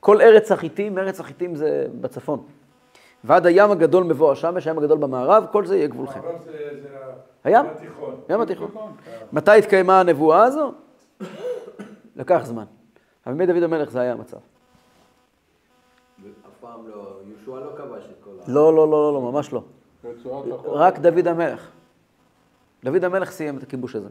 כל 0.00 0.20
ארץ 0.20 0.52
החיטים, 0.52 0.98
ארץ 0.98 1.20
החיטים 1.20 1.54
זה 1.54 1.86
בצפון. 2.00 2.46
ועד 3.26 3.46
הים 3.46 3.70
הגדול 3.70 4.04
מבוא 4.04 4.32
השמש, 4.32 4.66
הים 4.66 4.78
הגדול 4.78 4.98
במערב, 4.98 5.46
כל 5.52 5.66
זה 5.66 5.76
יהיה 5.76 5.88
גבולכם. 5.88 6.20
זה 6.44 6.88
הים? 7.44 7.66
התיכון. 7.66 8.14
ים 8.28 8.40
התיכון. 8.40 8.70
מתי 9.32 9.50
התקיימה 9.58 10.00
הנבואה 10.00 10.42
הזו? 10.42 10.72
לקח 12.16 12.40
זמן. 12.44 12.64
אבל 13.26 13.34
בימי 13.34 13.52
דוד 13.52 13.62
המלך 13.62 13.90
זה 13.90 14.00
היה 14.00 14.12
המצב. 14.12 14.36
אף 14.36 14.42
פעם 16.60 16.88
לא, 16.88 17.20
יהושע 17.28 17.64
לא 17.66 17.70
כבש 17.76 18.04
את 18.04 18.24
כל 18.24 18.30
ה... 18.30 18.50
לא, 18.52 18.74
לא, 18.74 18.90
לא, 18.90 18.90
לא, 18.90 19.12
לא, 19.12 19.20
ממש 19.32 19.52
לא. 19.52 19.62
רק 20.64 20.98
דוד 20.98 21.28
המלך. 21.28 21.70
דוד 22.84 23.04
המלך 23.04 23.30
סיים 23.30 23.58
את 23.58 23.62
הכיבוש 23.62 23.96
הזה. 23.96 24.08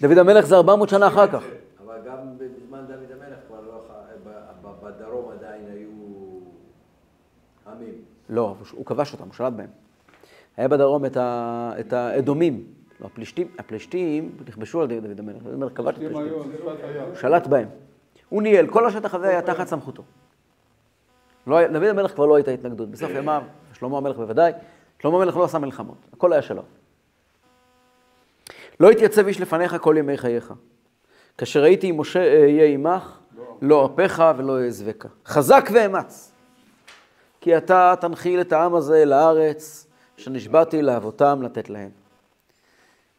דוד 0.00 0.18
המלך 0.18 0.46
זה 0.46 0.56
400 0.56 0.88
שנה 0.88 1.06
אחר 1.08 1.26
כך. 1.26 1.44
אבל 1.86 1.96
גם 2.06 2.16
בזמן 2.38 2.84
דוד 2.86 3.12
המלך 3.12 3.38
כבר 3.48 3.60
לא... 3.60 3.80
ח- 3.88 4.28
ב- 4.28 4.66
ב- 4.68 4.86
בדרום 4.86 5.30
עדיין 5.32 5.64
היו 5.72 5.88
עמים. 7.66 7.94
לא, 8.28 8.54
הוא 8.72 8.86
כבש 8.86 9.12
אותם, 9.12 9.24
הוא 9.24 9.34
שלט 9.34 9.52
בהם. 9.52 9.70
היה 10.56 10.68
בדרום 10.68 11.04
את, 11.04 11.16
ה, 11.16 11.72
את 11.80 11.92
האדומים. 11.92 12.64
לא, 13.00 13.06
הפלישתים, 13.06 13.48
הפלישתים 13.58 14.32
נכבשו 14.48 14.82
על 14.82 14.90
ידי 14.90 15.08
דוד 15.08 15.18
המלך. 15.20 15.42
דוד 15.42 15.54
המלך 15.54 15.72
כבש 15.74 15.94
את 15.94 15.94
הפלישתים. 15.94 16.16
הים. 16.16 17.04
הוא 17.08 17.14
שלט 17.14 17.46
בהם. 17.46 17.68
הוא 18.28 18.42
ניהל, 18.42 18.66
כל 18.66 18.86
השטח 18.86 19.14
הזה 19.14 19.28
היה 19.28 19.42
תחת 19.42 19.66
סמכותו. 19.66 20.02
לא, 21.46 21.66
דוד 21.66 21.82
המלך 21.82 22.14
כבר 22.14 22.26
לא 22.26 22.36
הייתה 22.36 22.50
התנגדות. 22.50 22.90
בסוף 22.90 23.10
ימיו, 23.14 23.42
שלמה 23.72 23.98
המלך 23.98 24.16
בוודאי, 24.16 24.52
שלמה 25.02 25.16
המלך 25.16 25.36
לא 25.36 25.44
עשה 25.44 25.58
מלחמות, 25.58 25.96
הכל 26.12 26.32
היה 26.32 26.42
שלו. 26.42 26.62
לא 28.80 28.92
יתייצב 28.92 29.26
איש 29.26 29.40
לפניך 29.40 29.76
כל 29.80 29.94
ימי 29.98 30.16
חייך. 30.16 30.52
כאשר 31.38 31.62
הייתי 31.62 31.86
עם 31.86 32.00
משה 32.00 32.20
אהיה 32.20 32.64
עמך, 32.64 33.18
לא 33.62 33.82
ארפך 33.82 34.24
ולא 34.36 34.64
אעזבך. 34.64 35.06
חזק 35.26 35.68
ואמץ. 35.72 36.32
כי 37.40 37.56
אתה 37.56 37.94
תנחיל 38.00 38.40
את 38.40 38.52
העם 38.52 38.74
הזה 38.74 39.04
לארץ, 39.04 39.86
שנשבעתי 40.16 40.82
לאבותם 40.82 41.42
לתת 41.42 41.70
להם. 41.70 41.90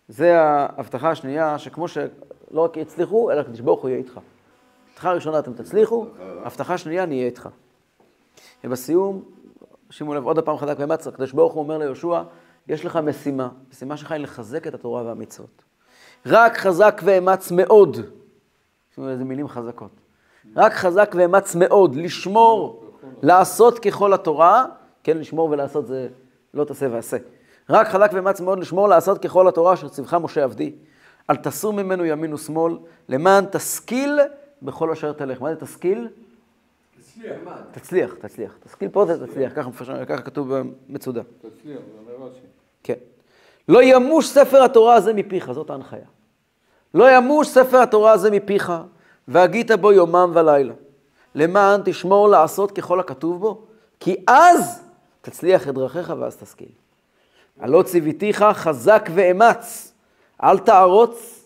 זה 0.08 0.42
ההבטחה 0.42 1.10
השנייה, 1.10 1.60
שכמו 1.60 1.88
שלא 1.88 2.12
רק 2.52 2.78
יצליחו, 2.78 3.32
אלא 3.32 3.40
הקדוש 3.40 3.60
ברוך 3.60 3.82
הוא 3.82 3.90
יהיה 3.90 4.00
איתך. 4.00 4.20
הבטחה 4.92 5.14
ראשונה 5.14 5.40
אתם 5.40 5.54
תצליחו, 5.54 6.06
הבטחה 6.44 6.78
שנייה 6.78 7.06
נהיה 7.06 7.26
איתך. 7.26 7.50
ובסיום, 8.64 9.24
שימו 9.90 10.14
לב 10.14 10.26
עוד 10.26 10.40
פעם 10.40 10.58
חזק 10.58 10.76
ואמץ, 10.80 11.08
הקדוש 11.08 11.32
ברוך 11.32 11.54
הוא 11.54 11.64
אומר 11.64 11.78
ליהושע, 11.78 12.22
יש 12.68 12.86
לך 12.86 12.96
משימה, 12.96 13.50
משימה 13.72 13.98
שלך 13.98 14.12
היא 14.12 14.22
לחזק 14.22 14.68
את 14.68 14.74
התורה 14.74 15.04
והמצוות. 15.04 15.64
רק 16.26 16.58
חזק 16.58 17.02
ואמץ 17.04 17.52
מאוד, 17.52 17.98
שימו 18.96 19.08
לב 19.08 19.12
איזה 19.12 19.24
מילים 19.24 19.48
חזקות, 19.48 19.92
רק 20.56 20.74
חזק 20.74 21.16
ואמץ 21.18 21.56
מאוד, 21.56 21.96
לשמור, 21.96 22.89
לעשות 23.24 23.80
ככל 23.80 24.14
התורה, 24.14 24.66
כן, 25.04 25.18
לשמור 25.18 25.50
ולעשות 25.50 25.88
זה 25.88 26.08
לא 26.54 26.64
תעשה 26.64 26.88
ועשה. 26.92 27.18
רק 27.70 27.88
חזק 27.88 28.10
ואמץ 28.14 28.42
מאוד 28.42 28.60
לשמור 28.60 28.90
לעשות 28.90 29.24
ככל 29.24 29.48
התורה 29.48 29.74
אשר 29.74 29.90
ציווך 29.90 30.14
משה 30.14 30.44
עבדי. 30.44 30.74
אל 31.30 31.36
תסור 31.36 31.74
ממנו 31.74 32.06
ימין 32.06 32.34
ושמאל, 32.34 32.78
למען 33.10 33.46
תשכיל 33.52 34.20
בכל 34.62 34.92
אשר 34.92 35.14
תלך. 35.14 35.42
מה 35.42 35.54
זה 35.54 35.60
תשכיל? 35.60 36.08
תצליח, 37.72 38.14
תצליח. 38.22 38.58
תשכיל 38.64 38.90
פה 38.90 39.06
זה 39.06 39.28
תצליח, 39.28 39.52
ככה, 39.56 39.70
ככה 40.06 40.22
כתוב 40.22 40.54
במצודה. 40.56 41.22
תצליח, 41.24 41.80
זה 41.80 42.12
אומר 42.14 42.28
רש"י. 42.28 42.40
כן. 42.84 42.94
לא 43.70 43.84
ימוש 43.84 44.28
ספר 44.28 44.64
התורה 44.64 44.96
הזה 44.96 45.14
מפיך, 45.14 45.52
זאת 45.52 45.70
ההנחיה. 45.70 46.06
לא 46.94 47.18
ימוש 47.18 47.48
ספר 47.48 47.78
התורה 47.78 48.12
הזה 48.12 48.32
מפיך, 48.32 48.74
והגית 49.28 49.72
בו 49.72 49.92
יומם 49.92 50.32
ולילה. 50.34 50.74
למען 51.36 51.82
תשמור 51.86 52.30
לעשות 52.30 52.72
ככל 52.72 53.00
הכתוב 53.00 53.42
בו, 53.42 53.62
כי 54.00 54.16
אז 54.28 54.84
תצליח 55.22 55.70
את 55.70 55.74
דרכיך 55.74 56.14
ואז 56.20 56.38
תשכיל. 56.38 56.72
הלא 57.60 57.84
ציוויתיך 57.84 58.46
חזק 58.54 59.10
ואמץ, 59.14 59.94
אל 60.44 60.60
תערוץ 60.60 61.46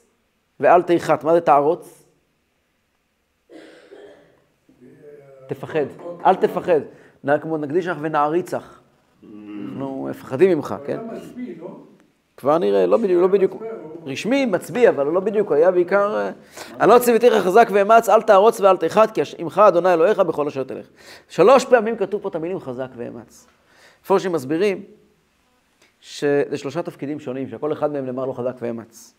ואל 0.60 0.82
תיחת. 0.82 1.24
מה 1.24 1.34
זה 1.34 1.42
תערוץ? 1.42 2.04
תפחד, 5.48 5.86
אל 6.26 6.36
תפחד. 6.36 6.80
כמו 7.42 7.58
נקדישך 7.58 7.96
ונעריצך. 8.02 8.80
אנחנו 9.24 10.08
מפחדים 10.10 10.58
ממך, 10.58 10.76
כן? 10.86 11.00
לא? 11.60 11.68
כבר 12.38 12.58
נראה, 12.58 12.86
לא 12.86 12.98
בדיוק, 12.98 13.22
לא 13.22 13.28
בדיוק. 13.28 13.64
רשמי, 14.06 14.46
מצביע, 14.46 14.90
אבל 14.90 15.06
לא 15.06 15.20
בדיוק, 15.20 15.52
היה 15.52 15.72
בעיקר... 15.72 16.16
אה, 16.18 16.32
אני 16.80 16.90
לא 16.90 17.00
ציוויתיך 17.00 17.34
חזק 17.34 17.68
ואמץ, 17.72 18.10
אל 18.10 18.22
תערוץ 18.22 18.60
ואל 18.60 18.78
תיחת, 18.78 19.12
כי 19.12 19.22
עמך 19.38 19.62
אדוני 19.68 19.94
אלוהיך 19.94 20.20
בכל 20.20 20.48
אשר 20.48 20.64
תלך. 20.64 20.86
שלוש 21.30 21.66
פעמים 21.66 21.98
כתוב 21.98 22.22
פה 22.22 22.30
את 22.30 22.36
המילים 22.36 22.60
חזק 22.60 22.88
ואמץ. 22.96 23.48
מפורשים 24.04 24.32
מסבירים 24.32 24.84
שזה 26.02 26.58
שלושה 26.58 26.82
תפקידים 26.82 27.20
שונים, 27.20 27.50
שכל 27.50 27.74
אחד 27.74 27.92
מהם 27.92 28.06
נאמר 28.06 28.26
לו 28.26 28.34
חזק 28.34 28.56
ואמץ. 28.60 29.14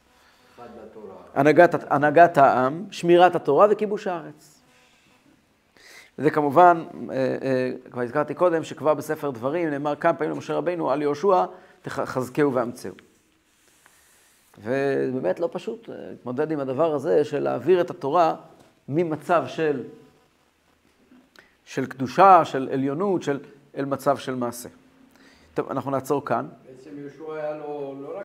הנהגת, 1.34 1.74
הנהגת 1.90 2.38
העם, 2.38 2.84
שמירת 2.90 3.34
התורה 3.34 3.66
וכיבוש 3.70 4.06
הארץ. 4.06 4.60
וזה 6.18 6.30
כמובן, 6.30 6.84
אה, 7.10 7.16
אה, 7.16 7.70
כבר 7.90 8.02
הזכרתי 8.02 8.34
קודם, 8.34 8.64
שכבר 8.64 8.94
בספר 8.94 9.30
דברים 9.30 9.70
נאמר 9.70 9.96
כמה 9.96 10.12
פעמים 10.12 10.32
למשה 10.32 10.54
רבינו 10.54 10.90
על 10.90 11.02
יהושע, 11.02 11.44
תחזקהו 11.82 12.54
ואמצהו. 12.54 12.94
ובאמת 14.62 15.40
לא 15.40 15.48
פשוט 15.52 15.90
אה, 15.90 15.94
להתמודד 16.10 16.50
עם 16.50 16.60
הדבר 16.60 16.94
הזה 16.94 17.24
של 17.24 17.38
להעביר 17.38 17.80
את 17.80 17.90
התורה 17.90 18.36
ממצב 18.88 19.44
של, 19.46 19.82
של 21.64 21.86
קדושה, 21.86 22.44
של 22.44 22.68
עליונות, 22.72 23.22
של, 23.22 23.40
אל 23.76 23.84
מצב 23.84 24.16
של 24.16 24.34
מעשה. 24.34 24.68
טוב, 25.54 25.70
אנחנו 25.70 25.90
נעצור 25.90 26.24
כאן. 26.24 26.46
בעצם 26.66 26.90
יהושע 26.98 27.34
היה 27.34 27.56
לו 27.56 27.94
לא 28.00 28.18
רק 28.18 28.22